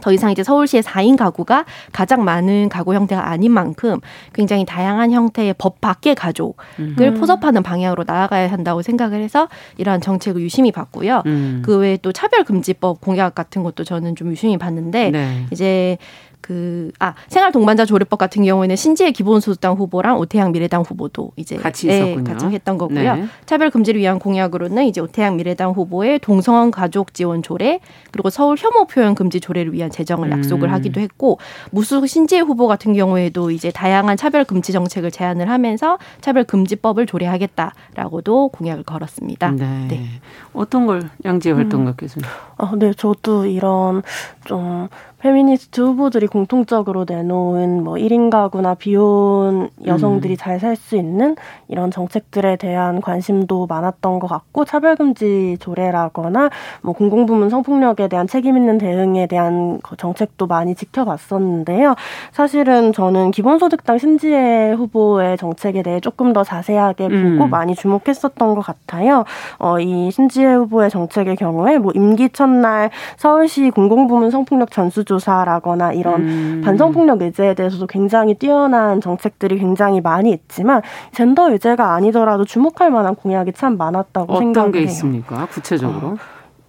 [0.00, 4.00] 더 이상 이제 서울시의 4인 가구가 가장 많은 가구 형태가 아닌 만큼
[4.32, 7.14] 굉장히 다양한 형태의 법 밖의 가족을 음.
[7.18, 11.22] 포섭하는 방향으로 나아가야 한다고 생각을 해서 이러한 정책을 유심히 봤고요.
[11.26, 11.62] 음.
[11.64, 15.46] 그 외에 또 차별금지법 공약 같은 것도 저는 좀 유심히 봤는데 네.
[15.50, 15.98] 이제
[16.46, 21.88] 그, 아, 생활 동반자 조례법 같은 경우에는 신지혜 기본소득당 후보랑 오태양 미래당 후보도 이제 같이
[21.88, 22.24] 네, 있었군요.
[22.24, 23.16] 같이 했던 거고요.
[23.16, 23.26] 네.
[23.46, 27.80] 차별 금지를 위한 공약으로는 이제 오태양 미래당 후보의 동성원 가족 지원 조례
[28.12, 30.74] 그리고 서울 혐오 표현 금지 조례를 위한 제정을 약속을 음.
[30.74, 31.40] 하기도 했고
[31.72, 38.50] 무수 신지혜 후보 같은 경우에도 이제 다양한 차별 금지 정책을 제안을 하면서 차별 금지법을 조례하겠다라고도
[38.50, 39.50] 공약을 걸었습니다.
[39.50, 39.86] 네.
[39.88, 40.06] 네.
[40.52, 42.32] 어떤 걸 양지혜 활동가 께서는 음.
[42.58, 44.02] 아, 네, 저도 이런
[44.44, 50.36] 좀 페미니스트 후보들이 공통적으로 내놓은 뭐 1인 가구나 비혼 여성들이 음.
[50.36, 51.36] 잘살 수 있는
[51.68, 56.50] 이런 정책들에 대한 관심도 많았던 것 같고 차별금지 조례라거나
[56.82, 61.94] 뭐 공공부문 성폭력에 대한 책임 있는 대응에 대한 정책도 많이 지켜봤었는데요.
[62.32, 67.50] 사실은 저는 기본소득당 신지혜 후보의 정책에 대해 조금 더 자세하게 보고 음.
[67.50, 69.24] 많이 주목했었던 것 같아요.
[69.58, 75.92] 어, 이 신지혜 후보의 정책의 경우에 뭐 임기 첫날 서울시 공공부문 성폭력 전수 조 조사라거나
[75.92, 76.62] 이런 음.
[76.64, 83.52] 반성폭력 의제에 대해서도 굉장히 뛰어난 정책들이 굉장히 많이 있지만 젠더 의제가 아니더라도 주목할 만한 공약이
[83.52, 84.68] 참 많았다고 생각해요.
[84.68, 85.46] 어떤 게 있습니까?
[85.46, 86.08] 구체적으로?
[86.08, 86.16] 어.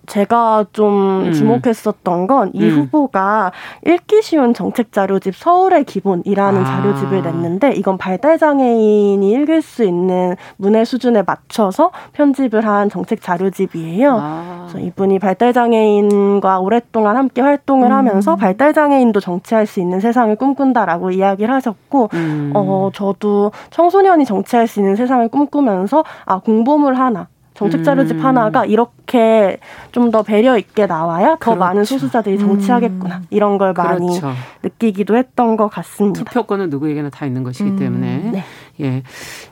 [0.08, 1.34] 제가 좀 음.
[1.34, 2.70] 주목했었던 건이 음.
[2.70, 3.52] 후보가
[3.86, 6.66] 읽기 쉬운 정책 자료집 서울의 기본이라는 아.
[6.66, 14.18] 자료집을 냈는데 이건 발달 장애인이 읽을 수 있는 문해 수준에 맞춰서 편집을 한 정책 자료집이에요.
[14.20, 14.68] 아.
[14.70, 17.92] 그래서 이분이 발달 장애인과 오랫동안 함께 활동을 음.
[17.92, 22.52] 하면서 발달 장애인도 정치할 수 있는 세상을 꿈꾼다라고 이야기를 하셨고 음.
[22.56, 28.26] 어 저도 청소년이 정치할 수 있는 세상을 꿈꾸면서 아 공보물 하나 정책 자료집 음.
[28.26, 29.58] 하나가 이렇게
[29.92, 31.60] 좀 더 배려 있게 나와야 더 그렇죠.
[31.60, 33.26] 많은 소수자들이 정치하겠구나 음.
[33.30, 34.32] 이런 걸 많이 그렇죠.
[34.64, 36.24] 느끼기도 했던 것 같습니다.
[36.24, 37.76] 투표권은 누구에게나 다 있는 것이기 음.
[37.76, 38.44] 때문에 네.
[38.80, 39.04] 예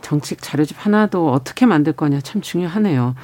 [0.01, 3.15] 정책 자료집 하나도 어떻게 만들 거냐 참 중요하네요.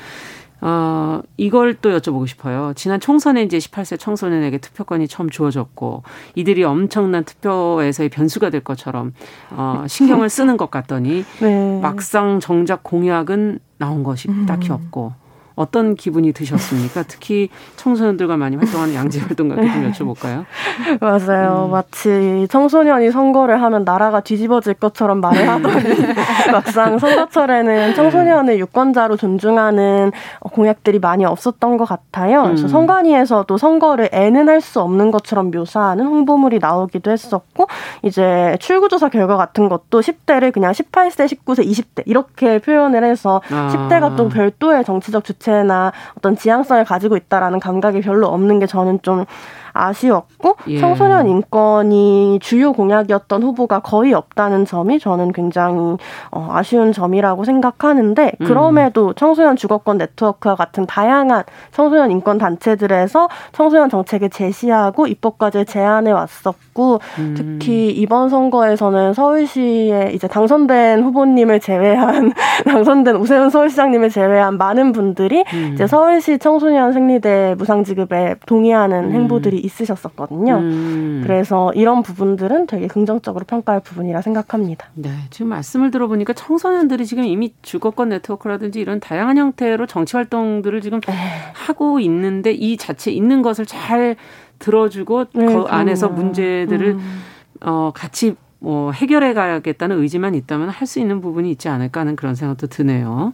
[0.63, 2.73] 어, 이걸 또 여쭤보고 싶어요.
[2.75, 6.03] 지난 총선에 이제 18세 청소년에게 투표권이 처음 주어졌고
[6.35, 9.13] 이들이 엄청난 투표에서의 변수가 될 것처럼
[9.49, 11.79] 어, 신경을 쓰는 것 같더니 네.
[11.81, 14.75] 막상 정작 공약은 나온 것이 딱히 음.
[14.75, 15.13] 없고
[15.55, 17.03] 어떤 기분이 드셨습니까?
[17.07, 20.45] 특히 청소년들과 많이 활동하는 양재 활동가께 좀 여쭤볼까요?
[21.01, 21.65] 맞아요.
[21.65, 21.71] 음.
[21.71, 25.83] 마치 청소년이 선거를 하면 나라가 뒤집어질 것처럼 말을 하더니
[26.51, 32.43] 막상 선거철에는 청소년을 유권자로 존중하는 공약들이 많이 없었던 것 같아요.
[32.43, 32.67] 그래서 음.
[32.69, 37.65] 선관위에서도 선거를 애는 할 수 없는 것처럼 묘사하는 홍보물이 나오기도 했었고
[38.03, 43.73] 이제 출구조사 결과 같은 것도 10대를 그냥 18세, 19세, 20대 이렇게 표현을 해서 아.
[43.73, 48.99] 10대가 또 별도의 정치적 주체 자체나 어떤 지향성을 가지고 있다라는 감각이 별로 없는 게 저는
[49.01, 49.25] 좀
[49.73, 50.79] 아쉬웠고 예.
[50.79, 55.97] 청소년 인권이 주요 공약이었던 후보가 거의 없다는 점이 저는 굉장히
[56.31, 58.45] 어, 아쉬운 점이라고 생각하는데 음.
[58.45, 59.13] 그럼에도 음.
[59.15, 67.33] 청소년 주거권 네트워크와 같은 다양한 청소년 인권 단체들에서 청소년 정책을 제시하고 입법까지 제안해 왔었고 음.
[67.37, 72.33] 특히 이번 선거에서는 서울시에 이제 당선된 후보님을 제외한
[72.65, 75.71] 당선된 우세훈 서울시장님을 제외한 많은 분들이 음.
[75.73, 79.11] 이제 서울시 청소년 생리대 무상지급에 동의하는 음.
[79.11, 80.57] 행보들이 있으셨었거든요.
[80.57, 81.21] 음.
[81.23, 84.87] 그래서 이런 부분들은 되게 긍정적으로 평가할 부분이라 생각합니다.
[84.95, 90.99] 네, 지금 말씀을 들어보니까 청소년들이 지금 이미 주거권 네트워크라든지 이런 다양한 형태로 정치 활동들을 지금
[91.07, 91.15] 에이.
[91.15, 91.21] 네.
[91.53, 94.15] 하고 있는데 이 자체 있는 것을 잘
[94.59, 97.19] 들어주고 네, 그 안에서 문제들을 음.
[97.61, 102.35] 어 같이 뭐 해결해 가야겠다는 의지만 있다면 할 수 있는 부분이 있지 않을까 하는 그런
[102.35, 103.33] 생각도 드네요.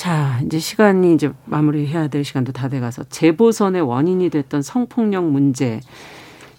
[0.00, 5.80] 자, 이제 시간이 이제 마무리해야 될 시간도 다 돼가서 재보선의 원인이 됐던 성폭력 문제.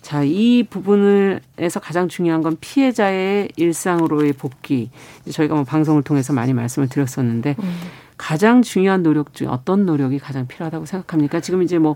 [0.04, 4.91] 자, 이 부분에서 가장 중요한 건 피해자의 일상으로의 복귀.
[5.27, 7.73] 저희가 뭐 방송을 통해서 많이 말씀을 드렸었는데 음.
[8.15, 11.39] 가장 중요한 노력 중 어떤 노력이 가장 필요하다고 생각합니까?
[11.39, 11.95] 지금 이제 뭐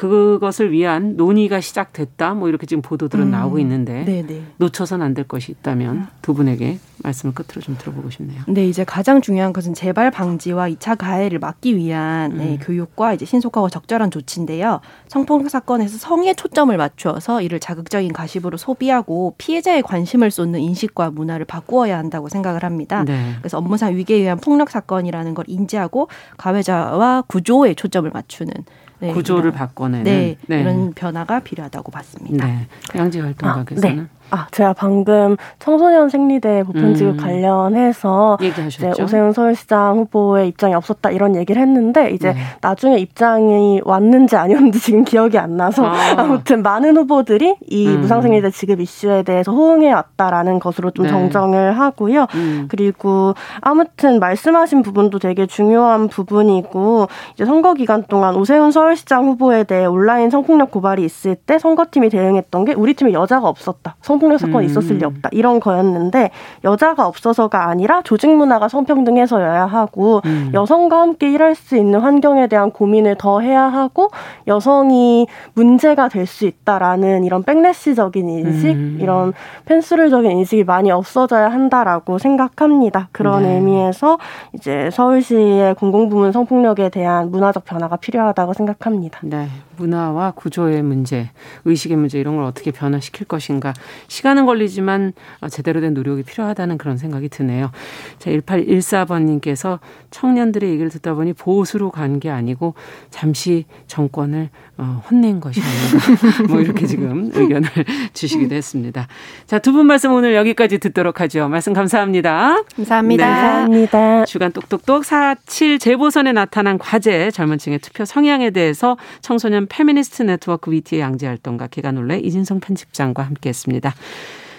[0.00, 2.32] 그것을 위한 논의가 시작됐다.
[2.32, 3.30] 뭐 이렇게 지금 보도들은 음.
[3.30, 4.44] 나오고 있는데 네네.
[4.56, 8.40] 놓쳐선 안 될 것이 있다면 두 분에게 말씀을 끝으로 좀 들어보고 싶네요.
[8.46, 12.38] 네, 이제 가장 중요한 것은 재발 방지와 2차 가해를 막기 위한 네, 음.
[12.38, 14.80] 네, 교육과 이제 신속하고 적절한 조치인데요.
[15.08, 21.98] 성폭력 사건에서 성에 초점을 맞추어서 이를 자극적인 가십으로 소비하고 피해자의 관심을 쏟는 인식과 문화를 바꾸어야
[21.98, 23.04] 한다고 생각을 합니다.
[23.04, 23.34] 네.
[23.40, 26.08] 그래서 업무상 위계에 의한 폭력 사건이라는 걸 인지하고
[26.38, 28.54] 가해자와 구조에 초점을 맞추는
[29.00, 32.46] 네, 구조를 바꿔내는 네, 네, 이런 변화가 필요하다고 봤습니다.
[32.46, 32.66] 네.
[32.94, 37.16] 양지 활동가께서는 아, 제가 방금 청소년 생리대 보편 지급 음.
[37.16, 42.38] 관련해서 이제 오세훈 서울시장 후보의 입장이 없었다 이런 얘기를 했는데 이제 네.
[42.60, 46.22] 나중에 입장이 왔는지 아니었는지 지금 기억이 안 나서 아.
[46.24, 48.00] 무튼 많은 후보들이 이 음.
[48.00, 51.10] 무상생리대 지급 이슈에 대해서 호응해 왔다라는 것으로 좀 네.
[51.10, 52.26] 정정을 하고요.
[52.34, 52.66] 음.
[52.68, 59.86] 그리고 아무튼 말씀하신 부분도 되게 중요한 부분이고 이제 선거 기간 동안 오세훈 서울시장 후보에 대해
[59.86, 63.96] 온라인 성폭력 고발이 있을 때 선거팀이 대응했던 게 우리 팀에 여자가 없었다.
[64.20, 64.70] 성폭력 사건이 음.
[64.70, 65.30] 있었을 리 없다.
[65.32, 66.30] 이런 거였는데
[66.62, 70.50] 여자가 없어서가 아니라 조직 문화가 성평등해서여야 하고 음.
[70.52, 74.10] 여성과 함께 일할 수 있는 환경에 대한 고민을 더 해야 하고
[74.46, 78.98] 여성이 문제가 될 수 있다라는 이런 백래시적인 인식, 음.
[79.00, 79.32] 이런
[79.64, 83.08] 펜스를적인 인식이 많이 없어져야 한다라고 생각합니다.
[83.10, 83.54] 그런 네.
[83.54, 84.18] 의미에서
[84.52, 89.18] 이제 서울시의 공공부문 성폭력에 대한 문화적 변화가 필요하다고 생각합니다.
[89.24, 89.48] 네.
[89.80, 91.30] 문화와 구조의 문제,
[91.64, 93.72] 의식의 문제 이런 걸 어떻게 변화시킬 것인가.
[94.08, 97.70] 시간은 걸리지만 어, 제대로 된 노력이 필요하다는 그런 생각이 드네요.
[98.18, 99.78] 자, 1814번님께서
[100.10, 102.74] 청년들의 얘기를 듣다 보니 보수로 간 게 아니고
[103.08, 106.42] 잠시 정권을 어, 혼낸 것이 아닌가.
[106.52, 107.68] 뭐 이렇게 지금 의견을
[108.12, 109.06] 주시기도 했습니다.
[109.46, 111.48] 자, 두 분 말씀 오늘 여기까지 듣도록 하죠.
[111.48, 112.62] 말씀 감사합니다.
[112.76, 113.24] 감사합니다.
[113.26, 113.32] 네.
[113.32, 114.24] 감사합니다.
[114.26, 121.00] 주간 똑똑똑 47 재보선에 나타난 과제 젊은 층의 투표 성향에 대해서 청소년 페미니스트 네트워크 위티의
[121.00, 123.94] 양지혜 활동가 계간홀로 이진송 편집장과 함께했습니다.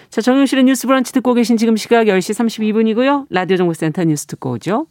[0.10, 3.28] 자, 정용실의 뉴스 브런치 듣고 계신 지금 시각 10시 32분이고요.
[3.30, 4.88] 라디오 정보센터 뉴스 듣고 오죠.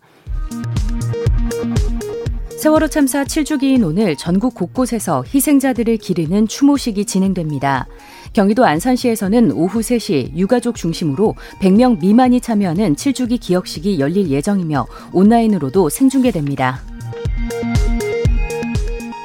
[2.61, 7.87] 세월호 참사 7주기인 오늘 전국 곳곳에서 희생자들을 기리는 추모식이 진행됩니다.
[8.35, 16.90] 경기도 안산시에서는 오후 3시 유가족 중심으로 100명 미만이 참여하는 7주기 기억식이 열릴 예정이며 온라인으로도 생중계됩니다.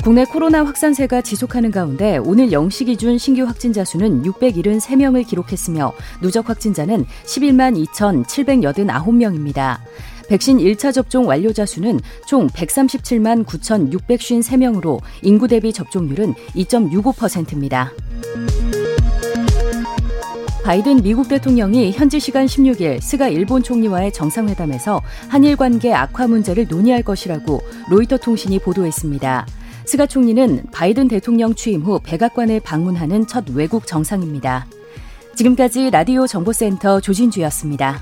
[0.06, 7.08] 국내 코로나 확산세가 지속하는 가운데 오늘 0시 기준 신규 확진자 수는 673명을 기록했으며 누적 확진자는
[7.26, 9.80] 11만 2,789명입니다.
[10.30, 17.92] 백신 1차 접종 완료자 수는 총 137만 9,653명으로 인구 대비 접종률은 2.65%입니다.
[20.64, 27.02] 바이든 미국 대통령이 현지 시간 16일 스가 일본 총리와의 정상회담에서 한일 관계 악화 문제를 논의할
[27.02, 29.48] 것이라고 로이터 통신이 보도했습니다.
[29.86, 34.66] 스가 총리는 바이든 대통령 취임 후 백악관을 방문하는 첫 외국 정상입니다.
[35.36, 38.02] 지금까지 라디오 정보센터 조진주였습니다.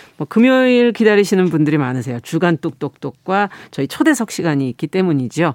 [0.17, 2.19] 뭐 금요일 기다리시는 분들이 많으세요.
[2.21, 5.53] 주간 뚝뚝뚝과 저희 초대석 시간이 있기 때문이죠.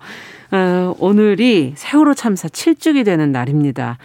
[0.53, 3.99] 어, 오늘이 세월호 참사 7주기 되는 날입니다.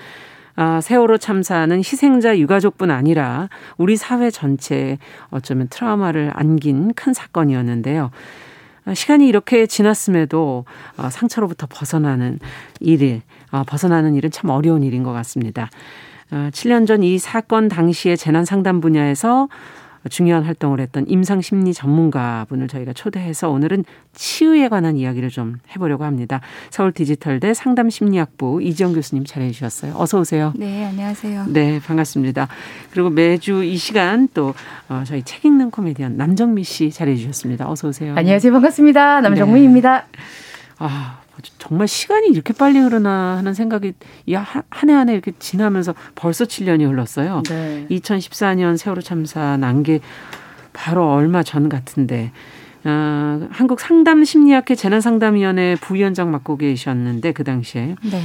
[0.56, 4.98] 아, 세월호 참사는 희생자 유가족뿐 아니라 우리 사회 전체에
[5.30, 8.12] 어쩌면 트라우마를 안긴 큰 사건이었는데요.
[8.86, 10.66] 아, 시간이 이렇게 지났음에도
[10.98, 12.40] 어, 상처로부터 벗어나는
[12.80, 15.70] 일이, 어, 벗어나는 일은 참 어려운 일인 것 같습니다.
[16.32, 19.50] 7년 전 이 사건 당시에 재난 상담 분야에서
[20.10, 26.42] 중요한 활동을 했던 임상 심리 전문가분을 저희가 초대해서 오늘은 치유에 관한 이야기를 좀 해보려고 합니다.
[26.70, 29.94] 서울 디지털대 상담 심리학부 이지영 교수님 잘해 주셨어요.
[29.96, 30.54] 어서 오세요.
[30.56, 31.46] 네, 안녕하세요.
[31.50, 32.48] 네, 반갑습니다.
[32.92, 34.54] 그리고 매주 이 시간 또
[34.90, 37.70] 어, 저희 책 읽는 코미디언 남정미 씨 잘해 주셨습니다.
[37.70, 38.16] 어서 오세요.
[38.18, 38.52] 안녕하세요.
[38.52, 39.22] 반갑습니다.
[39.22, 40.06] 남정미입니다.
[40.12, 40.20] 네.
[40.80, 41.21] 아,
[41.58, 43.93] 정말 시간이 이렇게 빨리 흐르나 하는 생각이
[44.69, 47.43] 한해 한 해 이렇게 지나면서 벌써 7년이 흘렀어요.
[47.49, 47.86] 네.
[47.89, 49.99] 2014년 세월호 참사 난 게
[50.73, 52.32] 바로 얼마 전 같은데
[52.84, 58.21] 어, 한국 상담 심리학회 재난상담위원회 부위원장 맡고 계셨는데 그 당시에 네.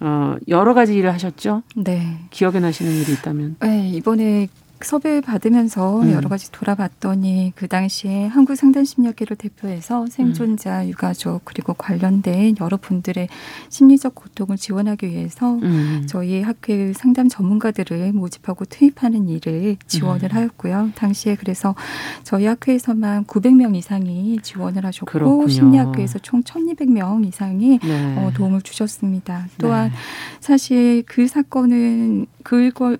[0.00, 1.62] 어, 여러 가지 일을 하셨죠?
[1.76, 2.18] 네.
[2.30, 3.56] 기억에 나시는 일이 있다면?
[3.60, 4.48] 네, 이번에
[4.80, 6.12] 섭외 받으면서 음.
[6.12, 10.88] 여러 가지 돌아봤더니 그 당시에 한국상담심리학회를 대표해서 생존자, 음.
[10.88, 13.28] 유가족 그리고 관련된 여러 분들의
[13.68, 16.04] 심리적 고통을 지원하기 위해서 음.
[16.06, 20.36] 저희 학회 상담 전문가들을 모집하고 투입하는 일을 지원을 음.
[20.36, 20.92] 하였고요.
[20.94, 21.74] 당시에 그래서
[22.22, 25.48] 저희 학회에서만 900명 이상이 지원을 하셨고 그렇군요.
[25.48, 28.16] 심리학회에서 총 1,200명 이상이 네.
[28.16, 29.46] 어, 도움을 주셨습니다.
[29.58, 29.94] 또한 네.
[30.40, 32.98] 사실 그 사건은 그걸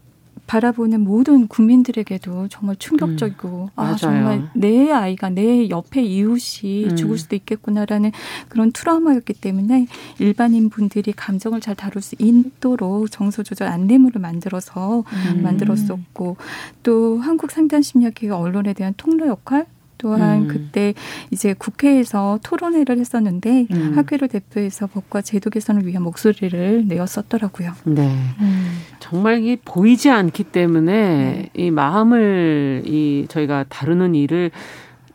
[0.48, 6.96] 바라보는 모든 국민들에게도 정말 충격적이고 음, 아 정말 내 아이가 내 옆에 이웃이 음.
[6.96, 8.12] 죽을 수도 있겠구나라는
[8.48, 9.86] 그런 트라우마였기 때문에
[10.18, 15.42] 일반인 분들이 감정을 잘 다룰 수 있도록 정서 조절 안내물을 만들어서 음.
[15.42, 16.38] 만들었었고
[16.82, 19.66] 또 한국 상담심리학회 언론에 대한 통로 역할
[19.98, 20.48] 또한 음.
[20.48, 20.94] 그때
[21.30, 23.92] 이제 국회에서 토론회를 했었는데 음.
[23.96, 27.72] 학회를 대표해서 법과 제도 개선을 위한 목소리를 내었었더라고요.
[27.84, 28.16] 네.
[28.40, 28.78] 음.
[29.00, 31.50] 정말 이 보이지 않기 때문에 네.
[31.54, 34.50] 이 마음을 이 저희가 다루는 일을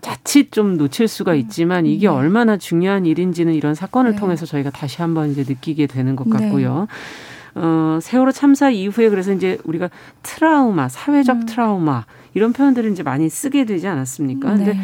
[0.02, 1.38] 자칫 좀 놓칠 수가 음.
[1.38, 2.14] 있지만 이게 네.
[2.14, 4.18] 얼마나 중요한 일인지는 이런 사건을 네.
[4.18, 6.38] 통해서 저희가 다시 한번 이제 느끼게 되는 것 네.
[6.38, 6.88] 같고요.
[7.56, 9.90] 어, 세월호 참사 이후에 그래서 이제 우리가
[10.24, 11.46] 트라우마, 사회적 음.
[11.46, 14.56] 트라우마 이런 표현들을 이제 많이 쓰게 되지 않았습니까?
[14.56, 14.66] 네.
[14.66, 14.80] 근데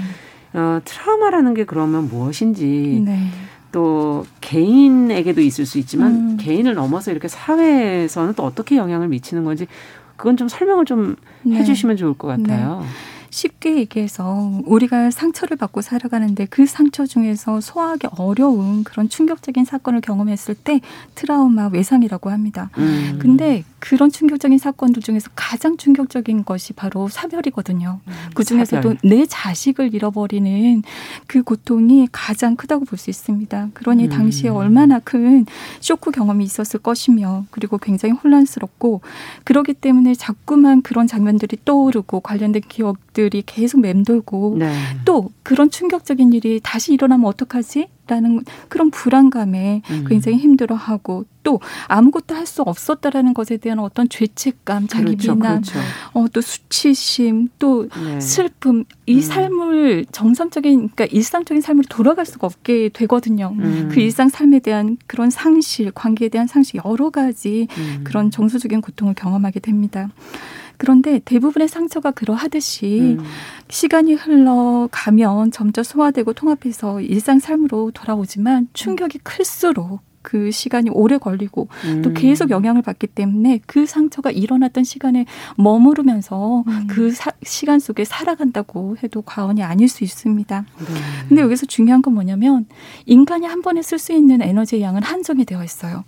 [0.53, 3.27] 어, 트라우마라는 게 그러면 무엇인지 네.
[3.71, 6.37] 또 개인에게도 있을 수 있지만 음.
[6.39, 9.67] 개인을 넘어서 이렇게 사회에서는 또 어떻게 영향을 미치는 건지
[10.15, 11.57] 그건 좀 설명을 좀 네.
[11.57, 12.81] 해주시면 좋을 것 같아요.
[12.81, 12.87] 네.
[13.31, 20.55] 쉽게 얘기해서 우리가 상처를 받고 살아가는데 그 상처 중에서 소화하기 어려운 그런 충격적인 사건을 경험했을
[20.55, 20.81] 때
[21.15, 22.69] 트라우마 외상이라고 합니다.
[22.77, 23.19] 음.
[23.21, 27.99] 근데 그런 충격적인 사건들 중에서 가장 충격적인 것이 바로 사별이거든요.
[28.07, 30.83] 음, 그 중에서도 내 자식을 잃어버리는
[31.27, 33.69] 그 고통이 가장 크다고 볼 수 있습니다.
[33.73, 34.09] 그러니 음.
[34.09, 35.45] 당시에 얼마나 큰
[35.79, 39.01] 쇼크 경험이 있었을 것이며 그리고 굉장히 혼란스럽고
[39.45, 44.73] 그러기 때문에 자꾸만 그런 장면들이 떠오르고 관련된 기억들이 계속 맴돌고 네.
[45.05, 47.87] 또 그런 충격적인 일이 다시 일어나면 어떡하지?
[48.09, 50.05] 라는 그런 불안감에 음.
[50.07, 55.79] 굉장히 힘들어하고 또 아무것도 할 수 없었다라는 것에 대한 어떤 죄책감, 자기 그렇죠, 비난, 그렇죠.
[56.13, 58.19] 어, 또 수치심, 또 네.
[58.19, 59.21] 슬픔 이 음.
[59.21, 63.53] 삶을 정상적인 그러니까 일상적인 삶으로 돌아갈 수가 없게 되거든요.
[63.57, 63.89] 음.
[63.91, 68.01] 그 일상 삶에 대한 그런 상실, 관계에 대한 상실 여러 가지 음.
[68.03, 70.09] 그런 정서적인 고통을 경험하게 됩니다.
[70.79, 73.23] 그런데 대부분의 상처가 그러하듯이 음.
[73.69, 82.01] 시간이 흘러가면 점점 소화되고 통합해서 일상 삶으로 돌아오지만 충격이 클수록 그 시간이 오래 걸리고 음.
[82.01, 85.25] 또 계속 영향을 받기 때문에 그 상처가 일어났던 시간에
[85.57, 86.87] 머무르면서 음.
[86.87, 90.65] 그 사, 시간 속에 살아간다고 해도 과언이 아닐 수 있습니다.
[90.77, 90.85] 네.
[91.27, 92.65] 근데 여기서 중요한 건 뭐냐면
[93.05, 96.03] 인간이 한 번에 쓸 수 있는 에너지의 양은 한정이 되어 있어요.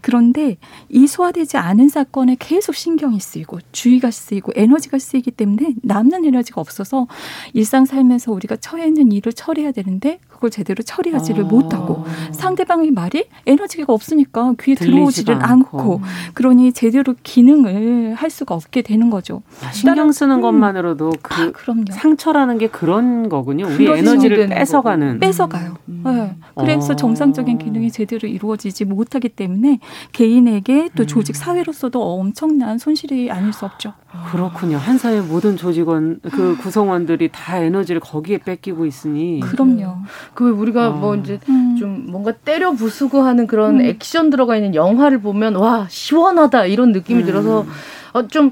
[0.00, 0.56] 그런데
[0.88, 7.06] 이 소화되지 않은 사건에 계속 신경이 쓰이고 주의가 쓰이고 에너지가 쓰이기 때문에 남는 에너지가 없어서
[7.52, 11.46] 일상 살면서 우리가 처해 있는 일을 처리해야 되는데 그걸 제대로 처리하지를 아.
[11.46, 15.78] 못하고 상대방의 말이 에너지가 없으니까 귀에 들어오지를 않고.
[15.78, 16.00] 않고.
[16.34, 19.42] 그러니 제대로 기능을 할 수가 없게 되는 거죠.
[19.64, 20.40] 아, 신경 쓰는 음.
[20.42, 23.66] 것만으로도 그 아, 상처라는 게 그런 거군요.
[23.66, 25.20] 우리 에너지를 뺏어가는.
[25.20, 25.76] 뺏어가요.
[25.88, 26.02] 음.
[26.04, 26.36] 네.
[26.54, 26.96] 그래서 아.
[26.96, 29.78] 정상적인 기능이 제대로 이루어지지 못하기 때문에
[30.12, 31.06] 개인에게 또 음.
[31.06, 33.94] 조직 사회로서도 엄청난 손실이 아닐 수 없죠.
[34.30, 34.76] 그렇군요.
[34.76, 36.62] 한 사회 모든 조직원 그 아.
[36.62, 39.40] 구성원들이 다 에너지를 거기에 뺏기고 있으니.
[39.40, 39.96] 그럼요.
[40.34, 40.92] 그 우리가 어.
[40.92, 41.76] 뭐 이제 음.
[41.78, 43.84] 좀 뭔가 때려 부수고 하는 그런 음.
[43.84, 47.26] 액션 들어가 있는 영화를 보면 와 시원하다 이런 느낌이 음.
[47.26, 47.66] 들어서
[48.12, 48.50] 어, 좀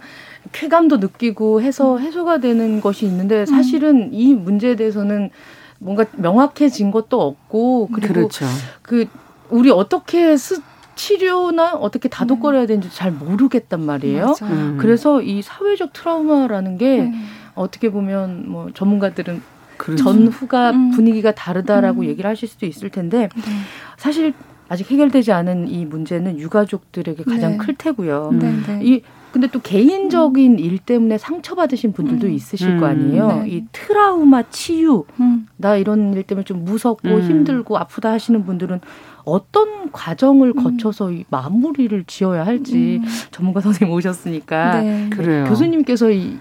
[0.53, 2.01] 쾌감도 느끼고 해서 음.
[2.01, 5.31] 해소가 되는 것이 있는데 사실은 이 문제에 대해서는
[5.79, 8.47] 뭔가 명확해진 것도 없고 그리고 그렇죠.
[8.83, 9.07] 그
[9.51, 10.61] 우리 어떻게 스,
[10.95, 14.35] 치료나 어떻게 다독거려야 되는지 잘 모르겠단 말이에요.
[14.43, 14.79] 음.
[14.81, 17.13] 그래서 이 사회적 트라우마라는 게 음.
[17.55, 19.43] 어떻게 보면 뭐 전문가들은
[19.77, 20.05] 그렇죠.
[20.05, 20.91] 전후가 음.
[20.93, 22.07] 분위기가 다르다라고 음.
[22.07, 23.53] 얘기를 하실 수도 있을 텐데 네.
[23.97, 24.33] 사실
[24.69, 27.57] 아직 해결되지 않은 이 문제는 유가족들에게 가장 네.
[27.59, 28.31] 클 테고요.
[28.33, 28.81] 네, 네.
[28.83, 30.59] 이 근데 또 개인적인 음.
[30.59, 32.33] 일 때문에 상처받으신 분들도 음.
[32.33, 33.29] 있으실 거 아니에요.
[33.29, 33.49] 네.
[33.49, 35.49] 이 트라우마 치유, 음.
[35.57, 37.23] 나 이런 일 때문에 좀 무섭고 음.
[37.23, 38.81] 힘들고 아프다 하시는 분들은
[39.25, 40.63] 어떤 과정을 음.
[40.65, 43.09] 거쳐서 이 마무리를 지어야 할지 음.
[43.31, 45.11] 전문가 선생님 오셨으니까 네.
[45.11, 45.45] 그래요.
[45.45, 46.39] 교수님께서 이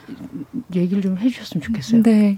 [0.76, 2.04] 얘기를 좀 해주셨으면 좋겠어요.
[2.04, 2.38] 네.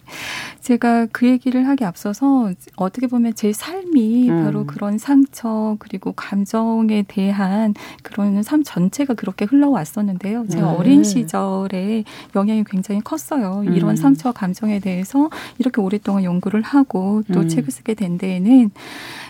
[0.62, 4.44] 제가 그 얘기를 하기 앞서서 어떻게 보면 제 삶이 음.
[4.44, 10.48] 바로 그런 상처 그리고 감정에 대한 그런 삶 전체가 그렇게 흘러왔었는데요.
[10.48, 10.78] 제가 네.
[10.78, 12.04] 어린 시절에
[12.36, 13.64] 영향이 굉장히 컸어요.
[13.66, 13.96] 이런 음.
[13.96, 17.48] 상처와 감정에 대해서 이렇게 오랫동안 연구를 하고 또 음.
[17.48, 18.72] 책을 쓰게 된 데에는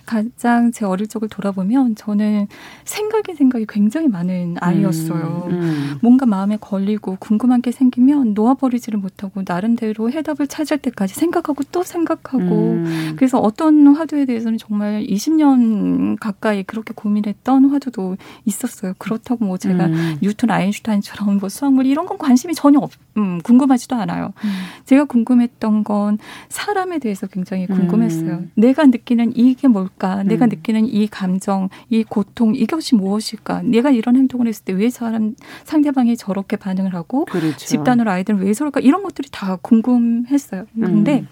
[0.06, 2.48] 가장 제 어릴 적을 돌아보면 저는
[2.84, 5.48] 생각이 생각이 굉장히 많은 아이였어요.
[5.50, 6.00] 음, 음.
[6.02, 12.40] 뭔가 마음에 걸리고 궁금한 게 생기면 놓아버리지를 못하고 나름대로 해답을 찾을 때까지 생각하고 또 생각하고
[12.40, 13.14] 음.
[13.16, 18.94] 그래서 어떤 화두에 대해서는 정말 20년 가까이 그렇게 고민했던 화두도 있었어요.
[18.98, 20.18] 그렇다고 뭐 제가 음.
[20.22, 24.34] 뉴턴 아인슈타인처럼 뭐 수학물 이런 건 관심이 전혀 없, 음, 궁금하지도 않아요.
[24.44, 24.50] 음.
[24.86, 26.18] 제가 궁금했던 건
[26.50, 28.44] 사람에 대해서 굉장히 궁금했어요.
[28.56, 30.24] 내가 느끼는 이게 뭘까?
[30.24, 30.50] 내가 음.
[30.50, 33.64] 느끼는 이 감정, 이 고통, 이것이 무엇일까?
[33.64, 35.36] 내가 이런 행동을 했을 때 왜 사람
[35.66, 37.58] 상대방이 저렇게 반응을 하고 그렇죠.
[37.58, 38.80] 집단으로 아이들은 왜 저럴까?
[38.82, 40.66] 이런 것들이 다 궁금했어요.
[40.80, 41.28] 근데 음.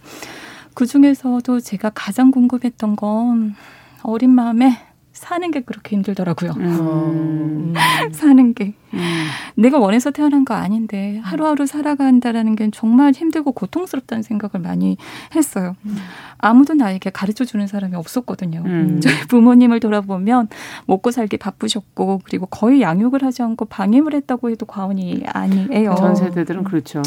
[0.73, 3.55] 그 중에서도 제가 가장 궁금했던 건
[4.03, 4.77] 어린 마음에
[5.21, 6.53] 사는 게 그렇게 힘들더라고요.
[6.57, 7.73] 음.
[8.11, 8.73] 사는 게.
[8.95, 9.27] 음.
[9.55, 14.97] 내가 원해서 태어난 거 아닌데 하루하루 살아간다라는 게 정말 힘들고 고통스럽다는 생각을 많이
[15.35, 15.75] 했어요.
[15.85, 15.95] 음.
[16.39, 18.63] 아무도 나에게 가르쳐 주는 사람이 없었거든요.
[18.65, 18.99] 음.
[18.99, 20.47] 저희 부모님을 돌아보면
[20.87, 25.93] 먹고 살기 바쁘셨고 그리고 거의 양육을 하지 않고 방임을 했다고 해도 과언이 아니에요.
[25.99, 27.03] 전 세대들은 그렇죠.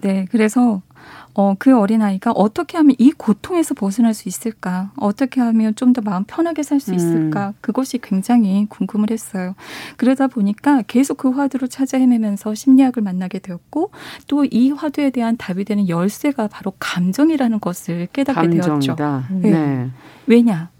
[0.00, 0.08] 네.
[0.08, 0.26] 네.
[0.30, 0.80] 그래서
[1.34, 4.92] 어, 그 어린아이가 어떻게 하면 이 고통에서 벗어날 수 있을까?
[4.96, 7.48] 어떻게 하면 좀 더 마음 편하게 살 수 있을까?
[7.48, 7.54] 음.
[7.60, 9.54] 그것이 굉장히 궁금을 했어요.
[9.96, 13.90] 그러다 보니까 계속 그 화두를 찾아 헤매면서 심리학을 만나게 되었고
[14.26, 18.94] 또 이 화두에 대한 답이 되는 열쇠가 바로 감정이라는 것을 깨닫게 감정이다.
[18.96, 19.24] 되었죠.
[19.40, 19.50] 네.
[19.50, 19.90] 네.
[20.26, 20.70] 왜냐?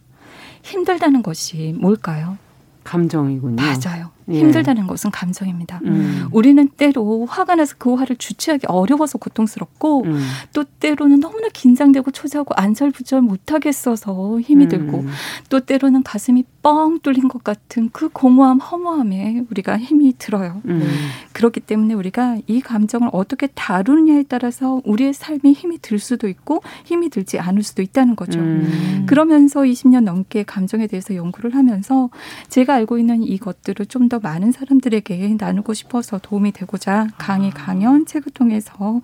[0.62, 2.38] 힘들다는 것이 뭘까요?
[2.84, 3.56] 감정이군요.
[3.56, 4.11] 맞아요.
[4.30, 4.38] 예.
[4.38, 5.80] 힘들다는 것은 감정입니다.
[5.84, 6.28] 음.
[6.30, 10.20] 우리는 때로 화가 나서 그 화를 주체하기 어려워서 고통스럽고 음.
[10.52, 14.68] 또 때로는 너무나 긴장되고 초조하고 안절부절 못하겠어서 힘이 음.
[14.68, 15.04] 들고
[15.48, 20.62] 또 때로는 가슴이 뻥 뚫린 것 같은 그 공허함 허무함에 우리가 힘이 들어요.
[20.66, 20.88] 음.
[21.32, 27.10] 그렇기 때문에 우리가 이 감정을 어떻게 다루느냐에 따라서 우리의 삶이 힘이 들 수도 있고 힘이
[27.10, 28.38] 들지 않을 수도 있다는 거죠.
[28.38, 29.04] 음.
[29.06, 32.10] 그러면서 20년 넘게 감정에 대해서 연구를 하면서
[32.48, 37.54] 제가 알고 있는 이것들을 좀더 많은 사람들에게 나누고 싶어서 도움이 되고자 강의, 아.
[37.54, 39.00] 강연, 책을 통해서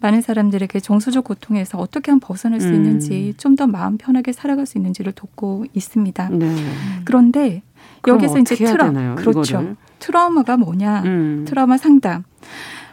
[0.00, 2.74] 많은 사람들에게 정서적 고통에서 어떻게 하면 벗어날 수 음.
[2.74, 6.28] 있는지 좀 더 마음 편하게 살아갈 수 있는지를 돕고 있습니다.
[6.30, 6.56] 네.
[7.04, 7.62] 그런데
[8.06, 9.56] 여기서 이제 트라 그렇죠.
[9.56, 9.76] 이거를?
[9.98, 11.02] 트라우마가 뭐냐?
[11.02, 11.44] 음.
[11.46, 12.22] 트라우마 상담.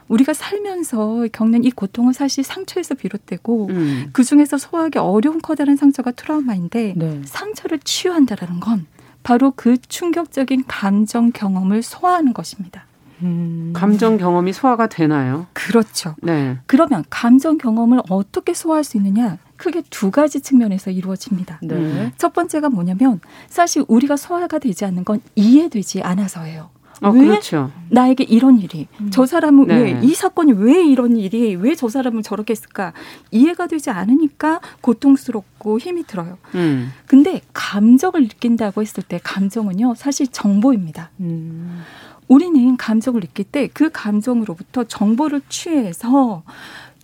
[0.07, 4.09] 우리가 살면서 겪는 이 고통은 사실 상처에서 비롯되고 음.
[4.11, 7.22] 그 중에서 소화하기 어려운 커다란 상처가 트라우마인데 네.
[7.26, 8.88] 상처를 치유한다라는 건
[9.30, 12.86] 바로 그 충격적인 감정 경험을 소화하는 것입니다.
[13.21, 13.73] 음.
[13.75, 15.45] 감정 경험이 소화가 되나요?
[15.53, 16.15] 그렇죠.
[16.23, 16.57] 네.
[16.65, 19.38] 그러면 감정 경험을 어떻게 소화할 수 있느냐?
[19.55, 21.59] 크게 두 가지 측면에서 이루어집니다.
[21.61, 22.11] 네.
[22.17, 26.71] 첫 번째가 뭐냐면 사실 우리가 소화가 되지 않는 건 이해되지 않아서예요.
[27.02, 27.72] 어, 왜 그렇죠.
[27.89, 29.10] 나에게 이런 일이 음.
[29.12, 29.76] 저 사람은 네.
[30.02, 32.93] 왜이 사건이 왜 이런 일이 왜 저 사람은 저렇게 했을까
[33.32, 36.38] 이해가 되지 않으니까 고통스럽고 힘이 들어요.
[36.56, 36.91] 음.
[37.06, 41.12] 근데 감정을 느낀다고 했을 때 감정은요 사실 정보입니다.
[41.22, 41.82] 음.
[42.28, 46.43] 우리는 감정을 느낄 때 그 감정으로부터 정보를 취해서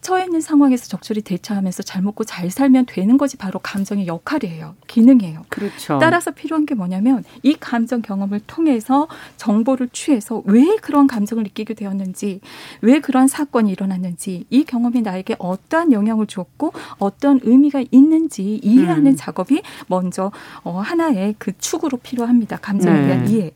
[0.06, 4.76] 처해 있는 상황에서 적절히 대처하면서 잘 먹고 잘 살면 되는 것이 바로 감정의 역할이에요.
[4.86, 5.41] 기능이에요.
[5.49, 5.97] 그렇죠.
[5.97, 12.39] 따라서 필요한 게 뭐냐면 이 감정 경험을 통해서 정보를 취해서 왜 그런 감정을 느끼게 되었는지,
[12.82, 19.16] 왜 그런 사건이 일어났는지, 이 경험이 나에게 어떠한 영향을 주었고 어떤 의미가 있는지 이해하는 음.
[19.16, 20.32] 작업이 먼저
[20.64, 22.58] 어, 하나의 그 축으로 필요합니다.
[22.58, 23.08] 감정에 네.
[23.08, 23.51] 대한 이해.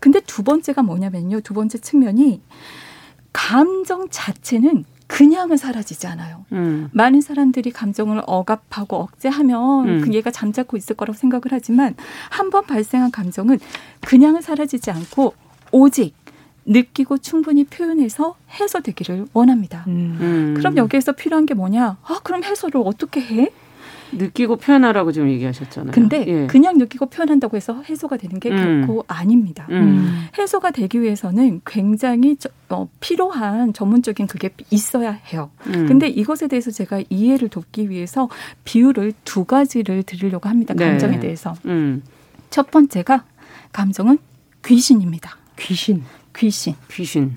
[0.00, 1.40] 근데 두 번째가 뭐냐면요.
[1.40, 2.42] 두 번째 측면이
[3.32, 6.44] 감정 자체는 그냥은 사라지지 않아요.
[6.52, 6.88] 음.
[6.92, 10.00] 많은 사람들이 감정을 억압하고 억제하면 음.
[10.00, 11.94] 그 얘가 잠자코 있을 거라고 생각을 하지만
[12.30, 13.58] 한 번 발생한 감정은
[14.02, 15.34] 그냥은 사라지지 않고
[15.72, 16.14] 오직
[16.66, 19.84] 느끼고 충분히 표현해서 해소되기를 원합니다.
[19.88, 20.54] 음.
[20.56, 21.98] 그럼 여기에서 필요한 게 뭐냐?
[22.02, 23.50] 아, 그럼 해소를 어떻게 해?
[24.12, 25.92] 느끼고 표현하라고 지금 얘기하셨잖아요.
[25.92, 26.46] 근데 예.
[26.46, 28.84] 그냥 느끼고 표현한다고 해서 해소가 되는 게 음.
[28.86, 29.66] 결코 아닙니다.
[29.70, 30.26] 음.
[30.38, 35.50] 해소가 되기 위해서는 굉장히 저, 어, 필요한 전문적인 그게 있어야 해요.
[35.66, 35.86] 음.
[35.86, 38.28] 근데 이것에 대해서 제가 이해를 돕기 위해서
[38.64, 40.74] 비율을 두 가지를 드리려고 합니다.
[40.74, 40.86] 네.
[40.86, 41.20] 감정에 네.
[41.20, 41.54] 대해서.
[41.66, 42.02] 음.
[42.50, 43.24] 첫 번째가
[43.72, 44.18] 감정은
[44.64, 45.36] 귀신입니다.
[45.58, 46.04] 귀신.
[46.36, 46.74] 귀신.
[46.90, 47.36] 귀신.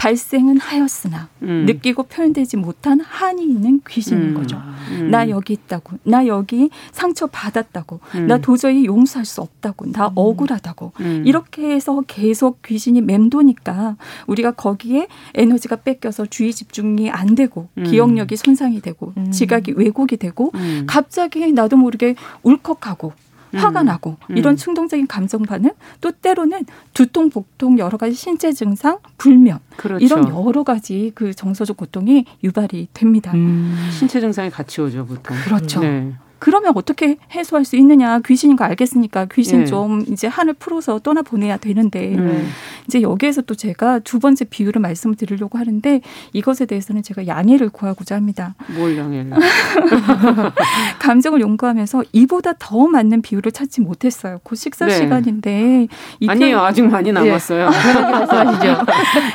[0.00, 1.66] 발생은 하였으나 음.
[1.66, 4.34] 느끼고 표현되지 못한 한이 있는 귀신인 음.
[4.34, 4.56] 거죠.
[4.92, 5.10] 음.
[5.10, 8.26] 나 여기 있다고, 나 여기 상처 받았다고, 음.
[8.26, 10.12] 나 도저히 용서할 수 없다고, 나 음.
[10.14, 11.24] 억울하다고 음.
[11.26, 13.96] 이렇게 해서 계속 귀신이 맴도니까
[14.26, 20.50] 우리가 거기에 에너지가 뺏겨서 주의 집중이 안 되고 기억력이 손상이 되고 지각이 왜곡이 되고
[20.86, 23.12] 갑자기 나도 모르게 울컥하고
[23.54, 23.86] 화가 음.
[23.86, 24.36] 나고 음.
[24.36, 25.70] 이런 충동적인 감정 반응
[26.00, 30.04] 또 때로는 두통, 복통 여러 가지 신체 증상, 불면 그렇죠.
[30.04, 33.32] 이런 여러 가지 그 정서적 고통이 유발이 됩니다.
[33.34, 33.88] 음.
[33.90, 35.36] 신체 증상이 같이 오죠 보통.
[35.44, 35.80] 그렇죠.
[35.80, 36.12] 네.
[36.40, 38.18] 그러면 어떻게 해소할 수 있느냐?
[38.20, 39.66] 귀신인 거 알겠으니까 귀신 네.
[39.66, 42.44] 좀 이제 한을 풀어서 떠나 보내야 되는데 네.
[42.86, 46.00] 이제 여기에서 또 제가 두 번째 비유를 말씀을 드리려고 하는데
[46.32, 48.54] 이것에 대해서는 제가 양해를 구하고자 합니다.
[48.74, 49.32] 뭘 양해를?
[50.98, 54.40] 감정을 연구하면서 이보다 더 맞는 비유를 찾지 못했어요.
[54.42, 54.96] 곧 식사 네.
[54.96, 55.88] 시간인데
[56.26, 56.56] 아니에요.
[56.56, 56.62] 표...
[56.62, 57.66] 아직 많이 남았어요.
[57.66, 58.76] 말씀하시죠.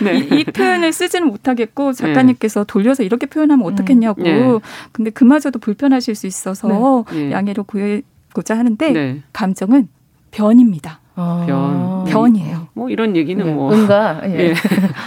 [0.03, 0.17] 네.
[0.17, 4.23] 이, 이, 표현을 쓰지는 못하겠고 작가님께서 돌려서 이렇게 표현하면 어떻겠냐고.
[4.23, 4.59] 음.
[4.91, 7.31] 근데 그마저도 불편하실 수 있어서 네.
[7.31, 9.21] 양해를 구하고자 하는데 네.
[9.33, 9.89] 감정은
[10.31, 10.99] 변입니다.
[11.17, 11.45] 아.
[11.47, 12.03] 변.
[12.05, 12.67] 변이에요.
[12.73, 13.51] 뭐 이런 얘기는 네.
[13.53, 14.49] 뭐 뭔가 예.
[14.49, 14.53] 예.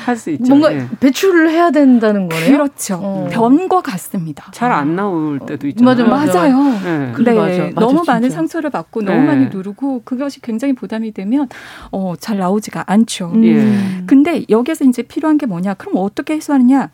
[0.06, 0.44] 할수 있죠.
[0.48, 0.86] 뭔가 예.
[1.00, 2.50] 배출을 해야 된다는 거예요.
[2.52, 2.98] 그렇죠.
[3.02, 3.28] 어.
[3.30, 4.50] 변과 같습니다.
[4.52, 6.08] 잘 안 나올 때도 있잖아요.
[6.08, 6.62] 맞아, 맞아요.
[6.82, 7.12] 네.
[7.12, 7.34] 네.
[7.34, 7.34] 맞아.
[7.34, 8.12] 맞아, 너무 진짜.
[8.12, 9.26] 많은 상처를 받고 너무 네.
[9.26, 11.46] 많이 누르고 그것이 굉장히 부담이 되면
[11.92, 13.32] 어, 잘 나오지가 않죠.
[13.34, 13.44] 음.
[13.44, 14.04] 예.
[14.06, 15.74] 근데 여기서 이제 필요한 게 뭐냐?
[15.74, 16.88] 그럼 어떻게 해소하느냐?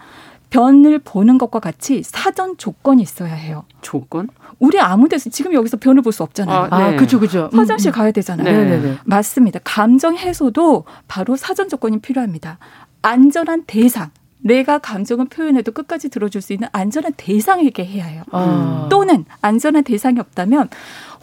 [0.54, 3.64] 변을 보는 것과 같이 사전 조건이 있어야 해요.
[3.80, 4.28] 조건?
[4.60, 6.68] 우리 아무 데서 지금 여기서 변을 볼 수 없잖아요.
[6.70, 6.96] 아, 네.
[6.96, 7.50] 그죠, 그죠.
[7.52, 7.92] 화장실 음.
[7.92, 8.44] 가야 되잖아요.
[8.46, 8.64] 네.
[8.64, 8.98] 네, 네.
[9.04, 9.58] 맞습니다.
[9.64, 12.58] 감정 해소도 바로 사전 조건이 필요합니다.
[13.02, 14.10] 안전한 대상.
[14.44, 18.22] 내가 감정을 표현해도 끝까지 들어줄 수 있는 안전한 대상에게 해야 해요.
[18.30, 18.86] 아.
[18.90, 20.68] 또는 안전한 대상이 없다면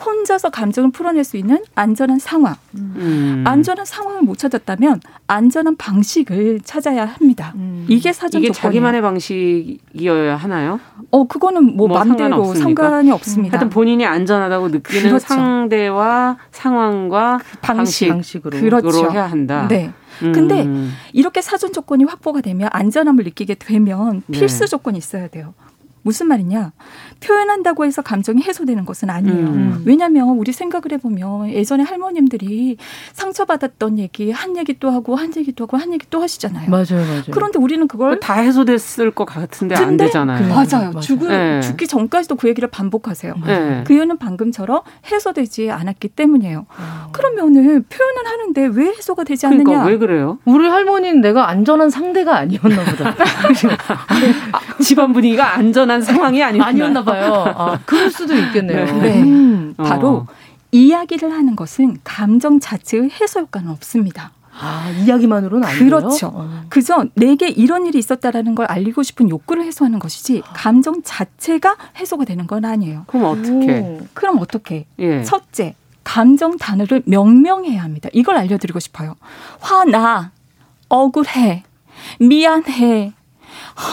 [0.05, 2.55] 혼자서 감정을 풀어낼 수 있는 안전한 상황.
[2.75, 3.43] 음.
[3.45, 7.53] 안전한 상황을 못 찾았다면 안전한 방식을 찾아야 합니다.
[7.55, 7.85] 음.
[7.87, 8.71] 이게 사전 이게 조건이에요.
[8.71, 10.79] 자기만의 방식이어야 하나요?
[11.11, 13.57] 어 그거는 뭐, 뭐 맘대로 상관 이 없습니다.
[13.57, 15.19] 하여튼 본인이 안전하다고 느끼는 그렇죠.
[15.19, 19.11] 상대와 상황과 그 방식, 방식으로 그렇죠.
[19.11, 19.67] 해야 한다.
[19.69, 19.91] 네.
[20.19, 20.93] 근데 음.
[21.13, 24.39] 이렇게 사전 조건이 확보가 되면 안전함을 느끼게 되면 네.
[24.39, 24.65] 필수 네.
[24.67, 25.53] 조건이 있어야 돼요.
[26.03, 26.71] 무슨 말이냐?
[27.19, 29.47] 표현한다고 해서 감정이 해소되는 것은 아니에요.
[29.47, 29.83] 음.
[29.85, 32.77] 왜냐하면 우리 생각을 해보면 예전에 할머님들이
[33.13, 36.69] 상처받았던 얘기 한 얘기 또 하고 한 얘기 또 하고 한 얘기 또 하시잖아요.
[36.69, 37.23] 맞아요, 맞아요.
[37.31, 40.47] 그런데 우리는 그걸 다 해소됐을 것 같은데 안 되잖아요.
[40.47, 40.91] 맞아요.
[40.91, 40.99] 맞아요.
[41.01, 41.61] 죽 네.
[41.61, 43.35] 죽기 전까지도 그 얘기를 반복하세요.
[43.45, 43.83] 네.
[43.85, 44.81] 그 이유는 방금처럼
[45.11, 46.65] 해소되지 않았기 때문이에요.
[46.67, 47.09] 어.
[47.11, 49.63] 그러면은 표현은 하는데 왜 해소가 되지 않느냐?
[49.63, 50.39] 그러니까 왜 그래요?
[50.45, 53.09] 우리 할머니는 내가 안전한 상대가 아니었나 보다.
[54.53, 57.45] 아, 집안 분위기가 안전 안 전한 상황이 아니었나, 아니었나 봐요.
[57.57, 58.85] 아, 그럴 수도 있겠네요.
[58.85, 58.91] 네.
[59.01, 59.21] 네.
[59.21, 60.27] 음, 바로 어.
[60.71, 64.31] 이야기를 하는 것은 감정 자체의 해소 효과는 없습니다.
[64.57, 66.31] 아, 이야기만으로는 안 그렇죠.
[66.33, 66.63] 어.
[66.69, 67.05] 그죠.
[67.15, 72.63] 내게 이런 일이 있었다라는 걸 알리고 싶은 욕구를 해소하는 것이지 감정 자체가 해소가 되는 건
[72.65, 73.03] 아니에요.
[73.07, 73.99] 그럼 어떻게?
[74.13, 74.85] 그럼 어떻게?
[74.99, 75.23] 예.
[75.23, 78.09] 첫째, 감정 단어를 명명해야 합니다.
[78.13, 79.15] 이걸 알려드리고 싶어요.
[79.59, 80.31] 화나,
[80.89, 81.63] 억울해,
[82.19, 83.13] 미안해,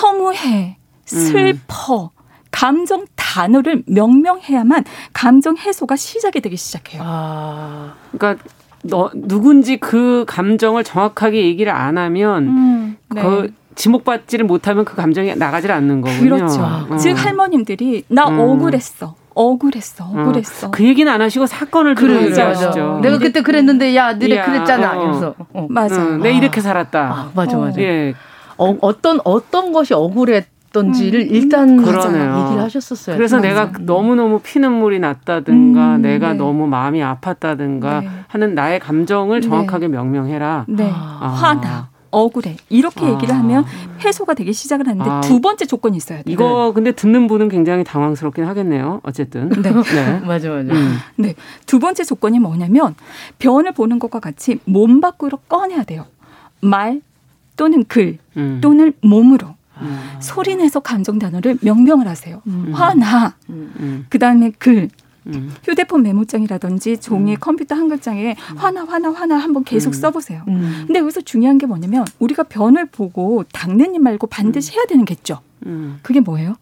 [0.03, 0.77] 허무해,
[1.09, 2.11] 슬퍼,
[2.51, 7.03] 감정 단어를 명명해야만 감정 해소가 시작이 되기 시작해요.
[7.05, 8.43] 아, 그러니까
[8.83, 13.23] 너 누군지 그 감정을 정확하게 얘기를 안 하면 음, 네.
[13.23, 16.37] 그 지목받지를 못하면 그 감정이 나가질 않는 거군요.
[16.37, 16.63] 그렇죠.
[16.63, 16.97] 어.
[16.97, 18.39] 즉 할머님들이 나 음.
[18.39, 19.15] 억울했어.
[19.35, 20.21] 억울했어, 어.
[20.21, 20.67] 억울했어.
[20.67, 22.99] 어, 그 얘기는 안 하시고 사건을 들으시죠.
[23.03, 24.93] 내가 그때 그랬는데 야, 너네 그랬잖아.
[24.93, 25.01] 어.
[25.01, 25.35] 이러면서.
[25.53, 25.67] 어.
[25.71, 25.95] 맞아.
[25.95, 27.01] 응, 내 이렇게 살았다.
[27.01, 27.81] 아, 맞아, 맞아.
[27.81, 28.15] 예.
[28.57, 31.29] 어, 어떤 어떤 것이 억울했 던지를 음.
[31.31, 32.45] 일단 그러네요.
[32.45, 33.17] 얘기를 하셨었어요.
[33.17, 33.49] 그래서 맞아.
[33.49, 36.39] 내가 너무 너무 피눈물이 났다든가 음, 내가 네.
[36.39, 38.09] 너무 마음이 아팠다든가 네.
[38.29, 39.49] 하는 나의 감정을 네.
[39.49, 39.97] 정확하게 네.
[39.97, 40.67] 명명해라.
[40.69, 40.91] 네.
[40.93, 41.29] 아.
[41.29, 41.89] 화나.
[42.11, 42.57] 억울해.
[42.71, 43.11] 이렇게 아.
[43.11, 43.65] 얘기를 하면
[44.03, 45.21] 해소가 되기 시작을 하는데 아.
[45.21, 46.33] 두 번째 조건이 있어야 돼요.
[46.33, 49.01] 이거 근데 듣는 분은 굉장히 당황스럽긴 하겠네요.
[49.03, 49.49] 어쨌든.
[49.51, 49.63] 네.
[49.63, 50.21] 네.
[50.25, 50.73] 맞아, 맞아.
[50.73, 50.97] 음.
[51.17, 51.35] 네.
[51.67, 52.95] 두 번째 조건이 뭐냐면
[53.39, 56.07] 변을 보는 것과 같이 몸 밖으로 꺼내야 돼요.
[56.61, 57.03] 말
[57.57, 58.61] 또는 글 음.
[58.63, 59.58] 또는 몸으로.
[59.81, 59.99] 음.
[60.21, 62.43] 소리 내서 감정 단어를 명명을 하세요.
[62.47, 62.71] 음.
[62.73, 63.35] 화나.
[63.49, 64.07] 음.
[64.09, 64.89] 그 다음에 글.
[65.27, 65.55] 음.
[65.63, 67.37] 휴대폰 메모장이라든지 종이 음.
[67.39, 70.43] 컴퓨터 한 글장에 화나 화나 화나 한번 계속 써보세요.
[70.47, 75.41] 근데 여기서 중요한 게 뭐냐면 우리가 변을 보고 닦는 일 말고 반드시 해야 되는 겠죠.
[76.03, 76.57] 그게 뭐예요?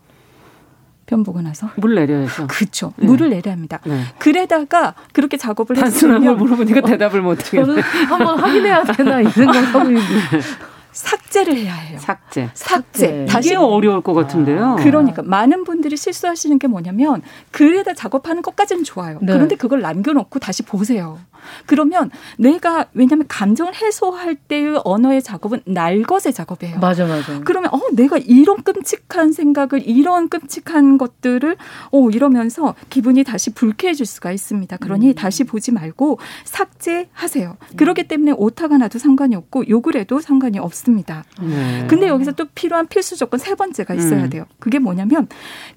[1.07, 2.49] 변 보고 나서 물 내려야죠.
[2.49, 2.93] 그렇죠.
[2.97, 3.07] 네.
[3.07, 3.79] 물을 내려야 합니다.
[3.87, 4.03] 네.
[4.19, 7.81] 그래다가 그렇게 작업을 단순한 걸 물어보니까 대답을 못 하겠네.
[8.09, 10.41] 한번 확인해야 되나 이 생각하고 있는데.
[10.97, 11.99] 삭제를 해야 해요.
[12.01, 12.49] 삭제.
[12.55, 13.27] 삭제.
[13.27, 14.77] 다시 어려울 것 같은데요.
[14.79, 19.19] 그러니까 많은 분들이 실수하시는 게 뭐냐면 글에다 작업하는 것까지는 좋아요.
[19.21, 19.35] 네.
[19.35, 21.19] 그런데 그걸 남겨놓고 다시 보세요.
[21.67, 26.79] 그러면 내가 왜냐하면 감정을 해소할 때의 언어의 작업은 날것의 작업이에요.
[26.79, 27.41] 맞아, 맞아.
[27.45, 31.57] 그러면 어 내가 이런 끔찍한 생각을 이런 끔찍한 것들을
[31.93, 34.77] 어 이러면서 기분이 다시 불쾌해질 수가 있습니다.
[34.79, 35.15] 그러니 음.
[35.15, 37.57] 다시 보지 말고 삭제하세요.
[37.61, 37.77] 음.
[37.77, 41.25] 그렇기 때문에 오타가 나도 상관이 없고 욕을 해도 상관이 없습니다.
[41.41, 41.87] 네.
[41.89, 44.31] 근데 여기서 또 필요한 필수 조건 세 번째가 있어야 음.
[44.31, 44.47] 돼요.
[44.59, 45.29] 그게 뭐냐면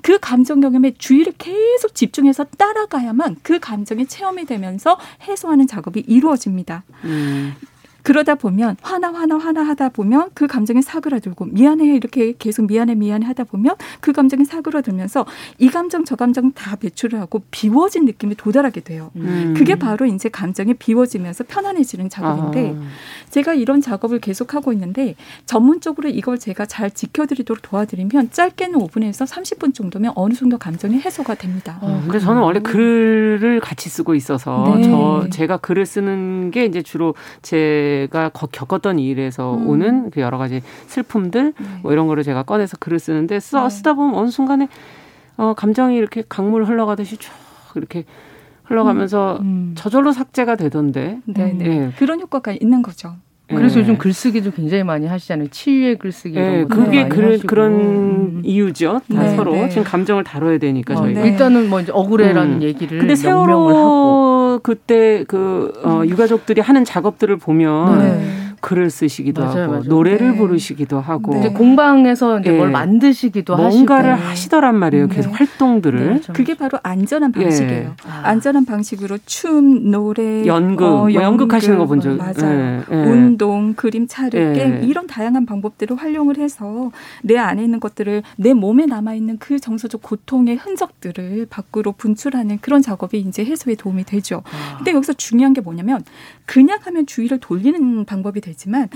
[0.01, 4.97] 그 감정 경험에 주의를 계속 집중해서 따라가야만 그 감정이 체험이 되면서
[5.27, 6.83] 해소 하는 작업이 이루어집니다.
[7.05, 7.53] 음.
[8.09, 13.23] 그러다 보면 화나 화나 화나 하다 보면 그 감정이 사그라들고 미안해 이렇게 계속 미안해 미안해
[13.27, 15.27] 하다 보면 그 감정이 사그라들면서
[15.59, 19.11] 이 감정 저 감정 다 배출을 하고 비워진 느낌에 도달하게 돼요.
[19.15, 19.53] 음.
[19.55, 22.81] 그게 바로 이제 감정이 비워지면서 편안해지는 작업인데 아.
[23.29, 25.13] 제가 이런 작업을 계속 하고 있는데
[25.45, 31.77] 전문적으로 이걸 제가 잘 지켜드리도록 도와드리면 짧게는 5분에서 30분 정도면 어느 정도 감정이 해소가 됩니다.
[31.81, 34.81] 어, 근데 저는 원래 글을 같이 쓰고 있어서 네.
[34.85, 39.67] 저 제가 글을 쓰는 게 이제 주로 제 제가 겪었던 일에서 음.
[39.67, 41.65] 오는 그 여러 가지 슬픔들 네.
[41.81, 43.69] 뭐 이런 거를 제가 꺼내서 글을 쓰는데 써, 네.
[43.69, 44.67] 쓰다 보면 어느 순간에
[45.37, 47.31] 어, 감정이 이렇게 강물 흘러가듯이 쭉
[47.75, 48.05] 이렇게
[48.63, 49.45] 흘러가면서 음.
[49.45, 49.71] 음.
[49.75, 51.19] 저절로 삭제가 되던데.
[51.25, 51.67] 네, 네.
[51.67, 51.91] 네.
[51.97, 53.15] 그런 효과가 있는 거죠.
[53.47, 53.81] 그래서 네.
[53.81, 55.47] 요즘 글쓰기도 굉장히 많이 하시잖아요.
[55.47, 56.35] 치유의 글쓰기.
[56.35, 58.41] 네, 그게 그, 그런 음.
[58.45, 59.01] 이유죠.
[59.11, 59.69] 다 네, 서로 네.
[59.69, 61.25] 지금 감정을 다뤄야 되니까 어, 저희가.
[61.25, 62.61] 일단은 뭐 이제 억울해라는 음.
[62.61, 64.38] 얘기를 근데 세월호 하고.
[64.57, 66.09] 그때 그 어, 음.
[66.09, 68.48] 유가족들이 하는 작업들을 보면 네.
[68.61, 69.83] 글을 쓰시기도 맞아요, 하고 맞아요.
[69.85, 70.37] 노래를 네.
[70.37, 72.57] 부르시기도 하고 이제 공방에서 이제 네.
[72.57, 74.27] 뭘 만드시기도 뭔가를 하시고.
[74.29, 75.07] 하시더란 말이에요.
[75.07, 75.15] 네.
[75.15, 77.95] 계속 활동들을 네, 그게 바로 안전한 방식이에요.
[78.05, 78.21] 아.
[78.25, 82.83] 안전한 방식으로 춤, 노래, 연극, 어, 뭐 연극 하시는 거 본 적, 맞아요.
[82.89, 86.91] 운동, 그림, 차를 게임 이런 다양한 방법들을 활용을 해서
[87.23, 92.81] 내 안에 있는 것들을 내 몸에 남아 있는 그 정서적 고통의 흔적들을 밖으로 분출하는 그런
[92.81, 94.43] 작업이 이제 해소에 도움이 되죠.
[94.45, 94.77] 아.
[94.77, 96.03] 근데 여기서 중요한 게 뭐냐면
[96.49, 98.89] 그냥 하면 주의를 돌리는 방법이 되지만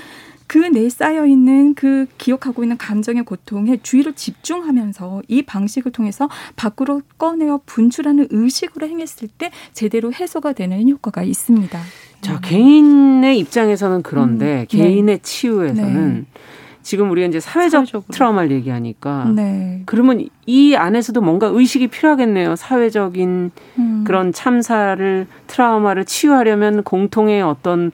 [0.47, 7.03] 그 내에 쌓여 있는 그 기억하고 있는 감정의 고통에 주의를 집중하면서 이 방식을 통해서 밖으로
[7.19, 11.79] 꺼내어 분출하는 의식으로 행했을 때 제대로 해소가 되는 효과가 있습니다.
[12.21, 12.39] 자, 음.
[12.41, 14.65] 개인의 입장에서는 그런데 음, 네.
[14.65, 16.25] 개인의 치유에서는 네.
[16.83, 18.11] 지금 우리가 이제 사회적 사회적으로.
[18.11, 19.81] 트라우마를 얘기하니까 네.
[19.85, 22.55] 그러면 이 안에서도 뭔가 의식이 필요하겠네요.
[22.55, 24.03] 사회적인 음.
[24.05, 27.91] 그런 참사를 트라우마를 치유하려면 공통의 어떤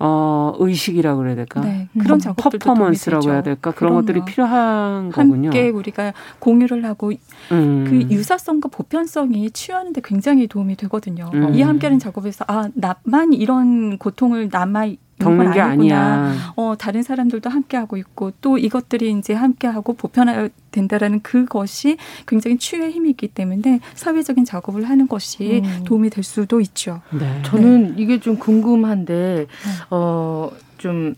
[0.00, 1.60] 어, 의식이라고 그래야 될까?
[1.60, 3.70] 네, 그런 퍼포먼스라고 해야 될까?
[3.70, 4.00] 그런 그럼요.
[4.00, 5.48] 것들이 필요한 거군요.
[5.48, 7.12] 함께 우리가 공유를 하고
[7.52, 7.86] 음.
[7.88, 11.30] 그 유사성과 보편성이 치유하는데 굉장히 도움이 되거든요.
[11.32, 11.54] 음.
[11.54, 14.88] 이 함께하는 작업에서 아 나만 이런 고통을 남아
[15.18, 16.52] 겪는 게 아니야.
[16.56, 21.96] 어, 다른 사람들도 함께 하고 있고 또 이것들이 이제 함께 하고 보편화 된다라는 그것이
[22.26, 25.84] 굉장히 치유의 힘이 있기 때문에 사회적인 작업을 하는 것이 음.
[25.84, 27.00] 도움이 될 수도 있죠.
[27.10, 27.40] 네.
[27.44, 28.02] 저는 네.
[28.02, 29.46] 이게 좀 궁금한데 네.
[29.90, 31.14] 어, 좀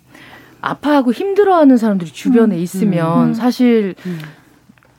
[0.61, 2.61] 아파하고 힘들어하는 사람들이 주변에 음.
[2.61, 3.34] 있으면 음.
[3.34, 4.18] 사실 음.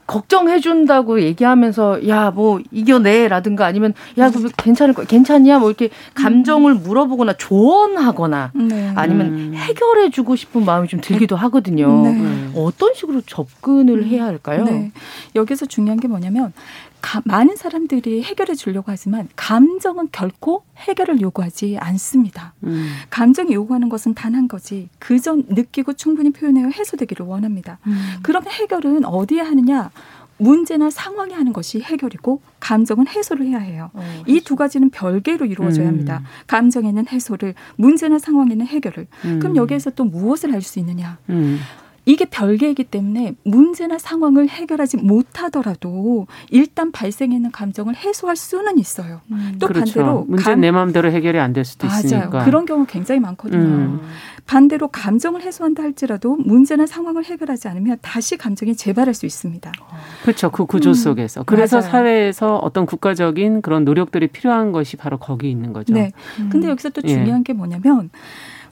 [0.08, 7.32] 걱정해준다고 얘기하면서 야 뭐 이겨내라든가 아니면 야 그거 괜찮을 거 괜찮냐 뭐 이렇게 감정을 물어보거나
[7.34, 8.92] 조언하거나 네.
[8.94, 9.54] 아니면 음.
[9.54, 12.02] 해결해주고 싶은 마음이 좀 들기도 하거든요.
[12.02, 12.50] 네.
[12.54, 14.64] 어떤 식으로 접근을 해야 할까요?
[14.64, 14.92] 네.
[15.34, 16.52] 여기서 중요한 게 뭐냐면
[17.00, 22.54] 가, 많은 사람들이 해결해 주려고 하지만 감정은 결코 해결을 요구하지 않습니다.
[22.64, 22.88] 음.
[23.10, 27.78] 감정이 요구하는 것은 단 한 거지 그전 느끼고 충분히 표현하여 해소되기를 원합니다.
[27.86, 27.96] 음.
[28.22, 29.90] 그러면 해결은 어디에 하느냐?
[30.40, 33.90] 문제나 상황에 하는 것이 해결이고 감정은 해소를 해야 해요.
[33.94, 35.88] 어, 이두 가지는 별개로 이루어져야 음.
[35.94, 36.22] 합니다.
[36.46, 39.08] 감정에는 해소를, 문제나 상황에는 해결을.
[39.24, 39.38] 음.
[39.40, 41.18] 그럼 여기에서 또 무엇을 할 수 있느냐?
[42.08, 42.10] 음.
[42.10, 49.20] 이게 별개이기 때문에 문제나 상황을 해결하지 못하더라도 일단 발생하는 감정을 해소할 수는 있어요.
[49.30, 49.56] 음.
[49.58, 49.92] 또 그렇죠.
[49.94, 52.00] 반대로 문제 내 마음대로 해결이 안 될 수도 맞아요.
[52.04, 53.60] 있으니까 그런 경우 굉장히 많거든요.
[53.62, 54.00] 음.
[54.46, 59.72] 반대로 감정을 해소한다 할지라도 문제나 상황을 해결하지 않으면 다시 감정이 재발할 수 있습니다.
[60.22, 60.50] 그렇죠.
[60.50, 60.94] 그 구조 음.
[60.94, 61.42] 속에서.
[61.44, 61.90] 그래서 맞아요.
[61.90, 65.92] 사회에서 어떤 국가적인 그런 노력들이 필요한 것이 바로 거기 있는 거죠.
[65.92, 66.12] 네.
[66.50, 67.08] 근데 여기서 또 예.
[67.08, 67.42] 중요한 예.
[67.44, 68.10] 게 뭐냐면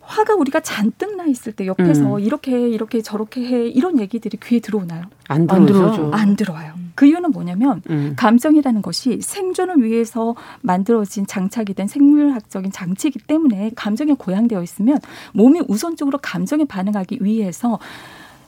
[0.07, 2.20] 화가 우리가 잔뜩 나 있을 때 옆에서 음.
[2.20, 5.04] 이렇게 해, 이렇게 저렇게 해 이런 얘기들이 귀에 들어오나요?
[5.28, 6.11] 안, 안 들어오죠.
[6.12, 6.74] 안 들어와요.
[6.76, 6.92] 음.
[6.94, 8.14] 그 이유는 뭐냐면 음.
[8.16, 14.98] 감정이라는 것이 생존을 위해서 만들어진 장착이 된 생물학적인 장치이기 때문에 감정에 고양되어 있으면
[15.34, 17.78] 몸이 우선적으로 감정에 반응하기 위해서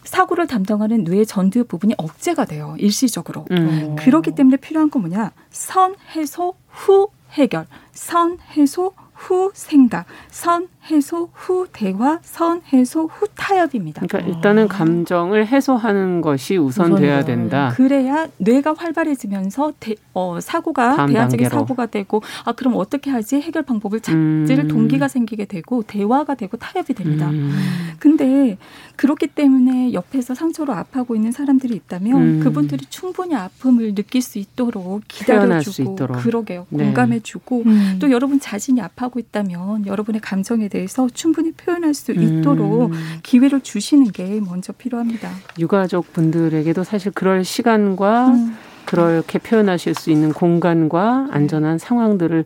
[0.04, 3.94] 사고를 담당하는 뇌 전두 부분이 억제가 돼요 일시적으로 음.
[3.98, 11.28] 그렇기 때문에 필요한 건 뭐냐 선 해소 후 해결 선 해소 후 생각, 선, 해소
[11.34, 14.06] 후 대화, 선 해소 후 타협입니다.
[14.06, 17.72] 그러니까 일단은 감정을 해소하는 것이 우선돼야 된다.
[17.74, 24.00] 그래야 뇌가 활발해지면서 대, 어, 사고가 대안적인 사고가 되고 아 그럼 어떻게 하지 해결 방법을
[24.00, 24.68] 찾을 음.
[24.68, 27.28] 동기가 생기게 되고 대화가 되고 타협이 됩니다.
[27.28, 27.52] 음.
[27.98, 28.56] 근데
[28.98, 32.40] 그렇기 때문에 옆에서 상처로 아파하고 있는 사람들이 있다면 음.
[32.40, 36.84] 그분들이 충분히 아픔을 느낄 수 있도록 기다려주고 그러게요 네.
[36.84, 37.98] 공감해주고 음.
[38.00, 43.18] 또 여러분 자신이 아파하고 있다면 여러분의 감정에 대해서 충분히 표현할 수 있도록 음.
[43.22, 45.30] 기회를 주시는 게 먼저 필요합니다.
[45.60, 48.56] 유가족 분들에게도 사실 그럴 시간과 음.
[48.84, 52.44] 그렇게 표현하실 수 있는 공간과 안전한 상황들을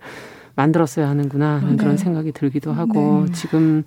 [0.55, 1.77] 만들었어야 하는구나 하는 네.
[1.77, 3.33] 그런 생각이 들기도 하고 네.
[3.33, 3.85] 지금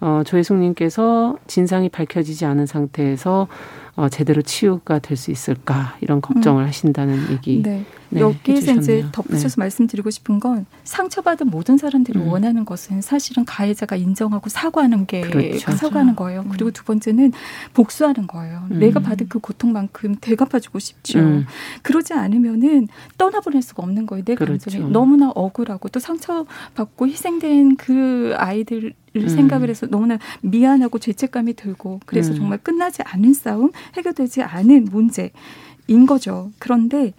[0.00, 3.48] 어, 조혜숙님께서 진상이 밝혀지지 않은 상태에서
[3.96, 6.66] 어, 제대로 치유가 될 수 있을까 이런 걱정을 음.
[6.66, 7.62] 하신다는 얘기.
[7.62, 7.84] 네.
[8.10, 9.54] 네, 여기에서 이제 덧붙여서 네.
[9.58, 12.28] 말씀드리고 싶은 건 상처받은 모든 사람들이 음.
[12.28, 15.72] 원하는 것은 사실은 가해자가 인정하고 사과하는 게 그렇죠.
[15.72, 16.40] 사과하는 거예요.
[16.42, 16.48] 음.
[16.50, 17.32] 그리고 두 번째는
[17.72, 18.66] 복수하는 거예요.
[18.70, 18.78] 음.
[18.78, 21.18] 내가 받은 그 고통만큼 되갚아주고 싶죠.
[21.20, 21.46] 음.
[21.82, 22.88] 그러지 않으면은
[23.18, 24.24] 떠나보낼 수가 없는 거예요.
[24.24, 24.70] 내 그렇죠.
[24.70, 29.28] 감정이 너무나 억울하고 또 상처받고 희생된 그 아이들 음.
[29.28, 32.36] 생각을 해서 너무나 미안하고 죄책감이 들고 그래서 음.
[32.36, 36.50] 정말 끝나지 않은 싸움, 해결되지 않은 문제인 거죠.
[36.58, 37.14] 그런데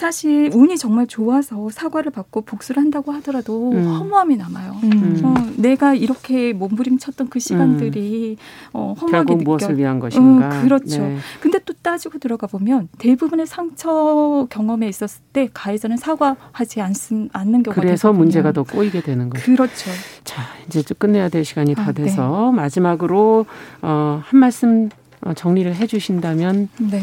[0.00, 3.84] 사실 운이 정말 좋아서 사과를 받고 복수를 한다고 하더라도 음.
[3.84, 4.76] 허무함이 남아요.
[4.82, 5.20] 음.
[5.22, 8.70] 어, 내가 이렇게 몸부림쳤던 그 시간들이 음.
[8.72, 9.44] 어, 허무하게 느껴.
[9.44, 10.46] 무엇을 위한 것인가.
[10.46, 11.02] 어, 그렇죠.
[11.02, 11.18] 네.
[11.40, 16.94] 근데 또 따지고 들어가 보면 대부분의 상처 경험에 있었을 때 가해자는 사과하지 않,
[17.34, 18.18] 않는 경우가 그래서 되거든요.
[18.18, 19.44] 문제가 더 꼬이게 되는 거죠.
[19.44, 19.90] 그렇죠.
[20.24, 22.04] 자, 이제 좀 끝내야 될 시간이 다 아, 네.
[22.04, 22.56] 돼서 네.
[22.56, 23.44] 마지막으로
[23.82, 24.88] 어, 한 말씀
[25.20, 26.70] 어, 정리를 해주신다면.
[26.90, 27.02] 네.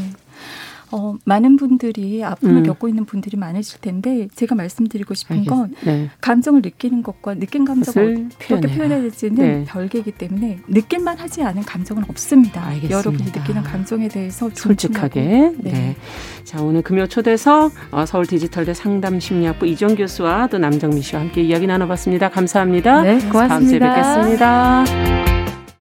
[0.92, 2.64] 어, 많은 분들이 아픔을 음.
[2.64, 6.10] 겪고 있는 분들이 많으실 텐데 제가 말씀드리고 싶은 알겠, 건 네.
[6.22, 9.66] 감정을 느끼는 것과 느낀 감정을 어떻게 표현해야 될지는 네.
[9.68, 12.66] 별개이기 때문에 느낄만 하지 않은 감정은 없습니다.
[12.66, 12.98] 알겠습니다.
[12.98, 15.22] 여러분이 느끼는 감정에 대해서 솔직하게.
[15.58, 15.72] 네.
[15.72, 15.96] 네.
[16.44, 21.42] 자 오늘 금요 초대석 어, 서울 디지털대 상담 심리학부 이정 교수와 또 남정미 씨와 함께
[21.44, 22.30] 이야기 나눠봤습니다.
[22.30, 23.02] 감사합니다.
[23.02, 23.48] 네, 고맙습니다.
[23.48, 25.37] 다음 주에 뵙겠습니다.